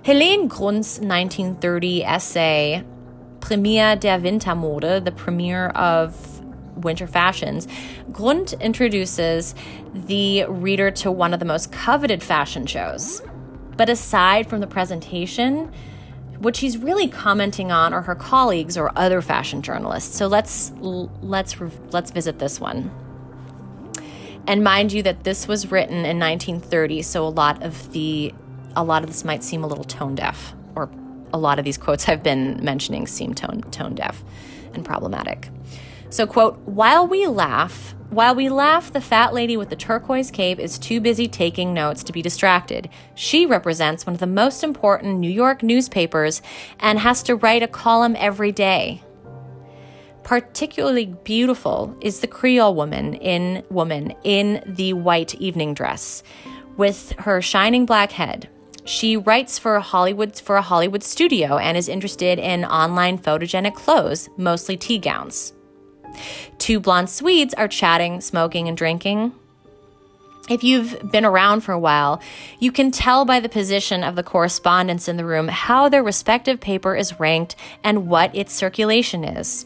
Helene 0.06 0.48
Grund's 0.48 1.00
1930 1.00 2.04
essay, 2.04 2.84
Premier 3.40 3.96
der 3.96 4.20
Wintermode, 4.20 5.04
the 5.04 5.12
premiere 5.12 5.70
of 5.70 6.44
winter 6.76 7.08
fashions, 7.08 7.68
Grund 8.12 8.54
introduces 8.62 9.56
the 9.96 10.46
reader 10.46 10.92
to 10.92 11.12
one 11.12 11.34
of 11.34 11.40
the 11.40 11.46
most 11.46 11.72
coveted 11.72 12.22
fashion 12.22 12.68
shows. 12.68 13.24
But 13.78 13.90
aside 13.90 14.48
from 14.48 14.60
the 14.60 14.68
presentation, 14.68 15.74
what 16.38 16.56
she's 16.56 16.78
really 16.78 17.08
commenting 17.08 17.72
on 17.72 17.92
are 17.92 18.04
her 18.04 18.14
colleagues 18.14 18.78
or 18.78 18.96
other 18.96 19.24
fashion 19.24 19.64
journalists. 19.64 20.16
So 20.16 20.28
let's 20.28 20.72
let's 20.82 21.56
let's 21.90 22.12
visit 22.12 22.38
this 22.38 22.60
one. 22.60 22.92
And 24.46 24.64
mind 24.64 24.94
you 24.94 25.02
that 25.02 25.24
this 25.24 25.48
was 25.48 25.72
written 25.72 26.06
in 26.06 26.20
1930, 26.20 27.02
so 27.02 27.26
a 27.26 27.30
lot 27.30 27.64
of 27.64 27.92
the 27.92 28.36
a 28.76 28.84
lot 28.84 29.04
of 29.04 29.10
this 29.10 29.24
might 29.24 29.44
seem 29.44 29.64
a 29.64 29.68
little 29.68 29.84
tone 29.84 30.16
deaf, 30.16 30.54
or 30.76 30.90
a 31.34 31.38
lot 31.38 31.60
of 31.60 31.66
these 31.66 31.78
quotes 31.78 32.08
I've 32.08 32.24
been 32.24 32.64
mentioning 32.64 33.08
seem 33.08 33.34
tone, 33.34 33.62
tone 33.72 33.96
deaf 33.96 34.24
and 34.74 34.86
problematic. 34.86 35.50
So, 36.10 36.26
quote, 36.28 36.58
while 36.60 37.08
we 37.08 37.28
laugh, 37.28 37.96
while 38.10 38.36
we 38.36 38.48
laugh, 38.50 38.94
the 38.94 39.02
fat 39.02 39.34
lady 39.34 39.58
with 39.58 39.70
the 39.70 39.76
turquoise 39.76 40.32
cape 40.32 40.60
is 40.60 40.78
too 40.78 41.02
busy 41.02 41.28
taking 41.28 41.74
notes 41.74 42.04
to 42.04 42.14
be 42.14 42.22
distracted. 42.22 42.90
She 43.16 43.46
represents 43.46 44.06
one 44.06 44.14
of 44.14 44.20
the 44.20 44.28
most 44.28 44.64
important 44.64 45.20
New 45.20 45.30
York 45.30 45.64
newspapers 45.64 46.42
and 46.80 47.00
has 47.00 47.24
to 47.24 47.36
write 47.36 47.64
a 47.64 47.68
column 47.68 48.16
every 48.18 48.52
day. 48.52 49.02
Particularly 50.24 51.08
beautiful 51.24 51.98
is 52.00 52.20
the 52.20 52.28
Creole 52.28 52.76
woman 52.76 53.16
in 53.16 53.64
woman 53.70 54.14
in 54.24 54.64
the 54.66 54.94
white 54.94 55.36
evening 55.36 55.74
dress 55.74 56.24
with 56.78 57.12
her 57.20 57.42
shining 57.42 57.86
black 57.86 58.12
head. 58.12 58.50
She 58.86 59.18
writes 59.18 59.58
for 59.58 59.76
a 59.76 59.82
Hollywood 59.82 60.40
for 60.40 60.58
a 60.58 60.62
Hollywood 60.62 61.04
studio 61.04 61.58
and 61.58 61.76
is 61.76 61.90
interested 61.90 62.38
in 62.38 62.64
online 62.66 63.18
photogenic 63.18 63.74
clothes, 63.74 64.30
mostly 64.38 64.78
tea 64.78 65.00
gowns. 65.00 65.54
Two 66.60 66.80
blonde 66.80 67.10
Swedes 67.10 67.56
are 67.56 67.68
chatting, 67.68 68.22
smoking, 68.22 68.68
and 68.68 68.78
drinking. 68.78 69.34
If 70.48 70.64
you've 70.64 71.12
been 71.12 71.26
around 71.26 71.62
for 71.62 71.72
a 71.72 71.80
while, 71.80 72.22
you 72.60 72.72
can 72.72 72.92
tell 72.92 73.26
by 73.26 73.40
the 73.40 73.50
position 73.50 74.04
of 74.04 74.16
the 74.16 74.22
correspondents 74.22 75.08
in 75.08 75.18
the 75.18 75.26
room 75.26 75.48
how 75.48 75.90
their 75.90 76.04
respective 76.04 76.62
paper 76.62 76.96
is 76.96 77.20
ranked 77.20 77.56
and 77.84 78.08
what 78.08 78.36
its 78.36 78.54
circulation 78.54 79.24
is. 79.24 79.66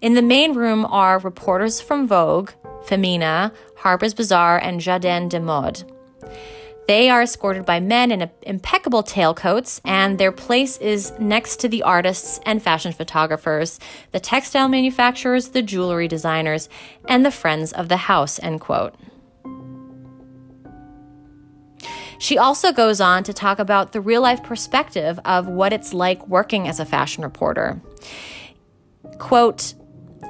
In 0.00 0.14
the 0.14 0.22
main 0.22 0.54
room 0.54 0.86
are 0.86 1.18
reporters 1.18 1.82
from 1.82 2.08
Vogue, 2.08 2.52
Femina, 2.86 3.52
Harper's 3.76 4.14
Bazaar, 4.14 4.56
and 4.58 4.80
Jardin 4.80 5.28
des 5.28 5.40
Modes. 5.40 5.84
They 6.86 7.08
are 7.08 7.22
escorted 7.22 7.64
by 7.64 7.80
men 7.80 8.12
in 8.12 8.30
impeccable 8.42 9.02
tailcoats, 9.02 9.80
and 9.84 10.18
their 10.18 10.32
place 10.32 10.76
is 10.78 11.12
next 11.18 11.56
to 11.60 11.68
the 11.68 11.82
artists 11.82 12.40
and 12.44 12.62
fashion 12.62 12.92
photographers, 12.92 13.80
the 14.12 14.20
textile 14.20 14.68
manufacturers, 14.68 15.48
the 15.48 15.62
jewelry 15.62 16.08
designers, 16.08 16.68
and 17.08 17.24
the 17.24 17.30
friends 17.30 17.72
of 17.72 17.88
the 17.88 17.96
house. 17.96 18.38
End 18.42 18.60
quote. 18.60 18.94
She 22.18 22.38
also 22.38 22.72
goes 22.72 23.00
on 23.00 23.24
to 23.24 23.32
talk 23.32 23.58
about 23.58 23.92
the 23.92 24.00
real 24.00 24.22
life 24.22 24.42
perspective 24.42 25.18
of 25.24 25.48
what 25.48 25.72
it's 25.72 25.92
like 25.92 26.26
working 26.28 26.68
as 26.68 26.80
a 26.80 26.84
fashion 26.84 27.24
reporter. 27.24 27.80
Quote, 29.18 29.74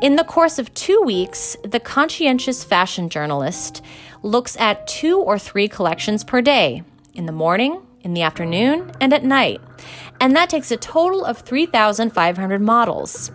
in 0.03 0.17
the 0.17 0.25
course 0.25 0.59
of 0.59 0.73
two 0.75 1.01
weeks, 1.03 1.57
the 1.62 1.81
conscientious 1.81 2.64
fashion 2.64 3.09
journalist 3.09 3.83
looks 4.25 4.57
at 4.57 4.87
two 4.87 5.21
or 5.21 5.39
three 5.39 5.69
collections 5.69 6.25
per 6.25 6.41
day 6.41 6.83
in 7.15 7.27
the 7.27 7.33
morning, 7.33 7.81
in 8.01 8.15
the 8.15 8.23
afternoon, 8.23 8.91
and 9.01 9.13
at 9.13 9.23
night. 9.23 9.61
And 10.21 10.35
that 10.35 10.51
takes 10.51 10.71
a 10.71 10.77
total 10.77 11.25
of 11.25 11.39
3,500 11.39 12.61
models. 12.61 13.31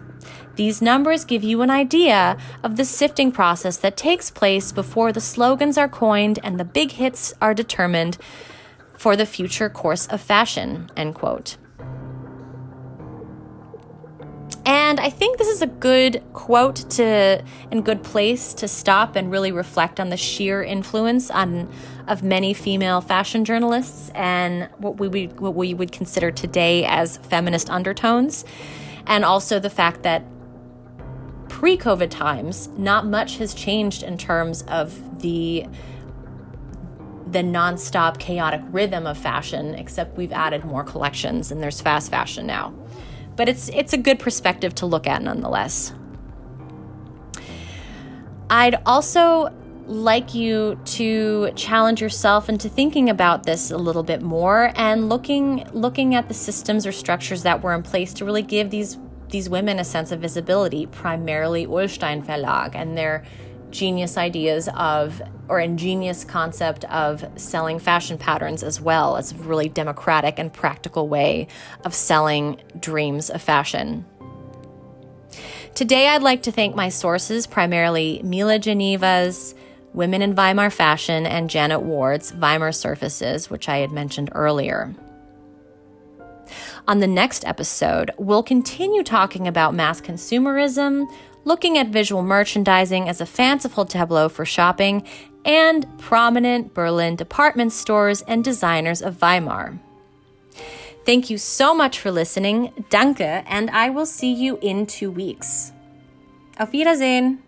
These 0.55 0.81
numbers 0.81 1.23
give 1.23 1.43
you 1.43 1.61
an 1.61 1.69
idea 1.69 2.37
of 2.63 2.75
the 2.75 2.83
sifting 2.83 3.31
process 3.31 3.77
that 3.77 3.95
takes 3.95 4.31
place 4.31 4.71
before 4.71 5.13
the 5.13 5.21
slogans 5.21 5.77
are 5.77 5.87
coined 5.87 6.39
and 6.43 6.59
the 6.59 6.65
big 6.65 6.91
hits 6.91 7.33
are 7.39 7.53
determined 7.53 8.17
for 8.93 9.15
the 9.15 9.25
future 9.25 9.69
course 9.69 10.07
of 10.07 10.19
fashion. 10.19 10.89
End 10.97 11.15
quote. 11.15 11.55
And 14.65 14.99
I 14.99 15.09
think 15.09 15.37
this 15.37 15.47
is 15.47 15.61
a 15.61 15.67
good 15.67 16.21
quote 16.33 16.77
to 16.91 17.43
and 17.71 17.85
good 17.85 18.03
place 18.03 18.53
to 18.55 18.67
stop 18.67 19.15
and 19.15 19.31
really 19.31 19.51
reflect 19.51 19.99
on 19.99 20.09
the 20.09 20.17
sheer 20.17 20.61
influence 20.61 21.31
on 21.31 21.71
of 22.07 22.23
many 22.23 22.53
female 22.53 23.01
fashion 23.01 23.45
journalists 23.45 24.09
and 24.15 24.69
what 24.77 24.99
we 24.99 25.07
would, 25.07 25.39
what 25.39 25.55
we 25.55 25.73
would 25.73 25.91
consider 25.91 26.31
today 26.31 26.85
as 26.85 27.17
feminist 27.17 27.69
undertones, 27.69 28.45
and 29.07 29.23
also 29.23 29.59
the 29.59 29.69
fact 29.69 30.03
that 30.03 30.23
pre-COVID 31.47 32.09
times, 32.09 32.67
not 32.77 33.05
much 33.05 33.37
has 33.37 33.53
changed 33.53 34.03
in 34.03 34.17
terms 34.17 34.63
of 34.63 35.21
the 35.21 35.65
the 37.27 37.43
nonstop 37.43 38.17
chaotic 38.17 38.61
rhythm 38.71 39.05
of 39.05 39.15
fashion, 39.15 39.75
except 39.75 40.17
we've 40.17 40.31
added 40.31 40.65
more 40.65 40.83
collections 40.83 41.51
and 41.51 41.61
there's 41.61 41.79
fast 41.79 42.09
fashion 42.09 42.47
now 42.47 42.73
but 43.39 43.47
it's 43.47 43.69
it's 43.69 43.93
a 43.93 43.97
good 43.97 44.19
perspective 44.19 44.75
to 44.75 44.85
look 44.85 45.07
at 45.07 45.21
nonetheless. 45.21 45.93
I'd 48.49 48.75
also 48.85 49.55
like 49.87 50.35
you 50.35 50.77
to 50.83 51.49
challenge 51.55 52.01
yourself 52.01 52.49
into 52.49 52.67
thinking 52.67 53.09
about 53.09 53.43
this 53.43 53.71
a 53.71 53.77
little 53.77 54.03
bit 54.03 54.21
more 54.21 54.73
and 54.75 55.07
looking 55.07 55.65
looking 55.71 56.15
at 56.15 56.27
the 56.27 56.33
systems 56.33 56.85
or 56.85 56.91
structures 56.91 57.43
that 57.43 57.63
were 57.63 57.73
in 57.73 57.81
place 57.81 58.13
to 58.15 58.25
really 58.25 58.41
give 58.41 58.71
these 58.71 58.97
these 59.29 59.49
women 59.49 59.79
a 59.79 59.85
sense 59.85 60.11
of 60.11 60.19
visibility, 60.19 60.85
primarily 60.85 61.65
Ullstein 61.65 62.21
Verlag 62.21 62.75
and 62.75 62.97
their 62.97 63.23
genius 63.71 64.17
ideas 64.17 64.69
of 64.75 65.21
or 65.47 65.59
ingenious 65.59 66.23
concept 66.23 66.85
of 66.85 67.25
selling 67.35 67.79
fashion 67.79 68.17
patterns 68.17 68.63
as 68.63 68.79
well 68.79 69.17
as 69.17 69.31
a 69.31 69.35
really 69.35 69.69
democratic 69.69 70.37
and 70.39 70.53
practical 70.53 71.07
way 71.07 71.47
of 71.85 71.93
selling 71.93 72.61
dreams 72.79 73.29
of 73.29 73.41
fashion. 73.41 74.05
Today, 75.75 76.07
I'd 76.07 76.23
like 76.23 76.43
to 76.43 76.51
thank 76.51 76.75
my 76.75 76.89
sources, 76.89 77.47
primarily 77.47 78.21
Mila 78.23 78.59
Ganeva's, 78.59 79.55
Women 79.93 80.21
in 80.21 80.35
Weimar 80.35 80.71
Fashion, 80.71 81.25
and 81.25 81.49
Janet 81.49 81.81
Ward's 81.81 82.33
Weimar 82.33 82.71
Surfaces, 82.71 83.49
which 83.49 83.67
I 83.69 83.77
had 83.77 83.91
mentioned 83.91 84.29
earlier. 84.33 84.93
On 86.87 86.99
the 86.99 87.07
next 87.07 87.45
episode, 87.45 88.11
we'll 88.17 88.43
continue 88.43 89.03
talking 89.03 89.47
about 89.47 89.75
mass 89.75 90.01
consumerism, 90.01 91.05
looking 91.45 91.77
at 91.77 91.87
visual 91.87 92.21
merchandising 92.21 93.09
as 93.09 93.21
a 93.21 93.25
fanciful 93.25 93.85
tableau 93.85 94.29
for 94.29 94.45
shopping, 94.45 95.05
and 95.45 95.85
prominent 95.97 96.73
Berlin 96.73 97.15
department 97.15 97.71
stores 97.71 98.21
and 98.23 98.43
designers 98.43 99.01
of 99.01 99.19
Weimar. 99.21 99.79
Thank 101.05 101.29
you 101.29 101.37
so 101.37 101.73
much 101.73 101.99
for 101.99 102.11
listening. 102.11 102.85
Danke, 102.89 103.43
and 103.47 103.69
I 103.71 103.89
will 103.89 104.05
see 104.05 104.31
you 104.31 104.59
in 104.61 104.85
two 104.85 105.09
weeks. 105.09 105.71
Auf 106.59 106.71
Wiedersehen! 106.71 107.41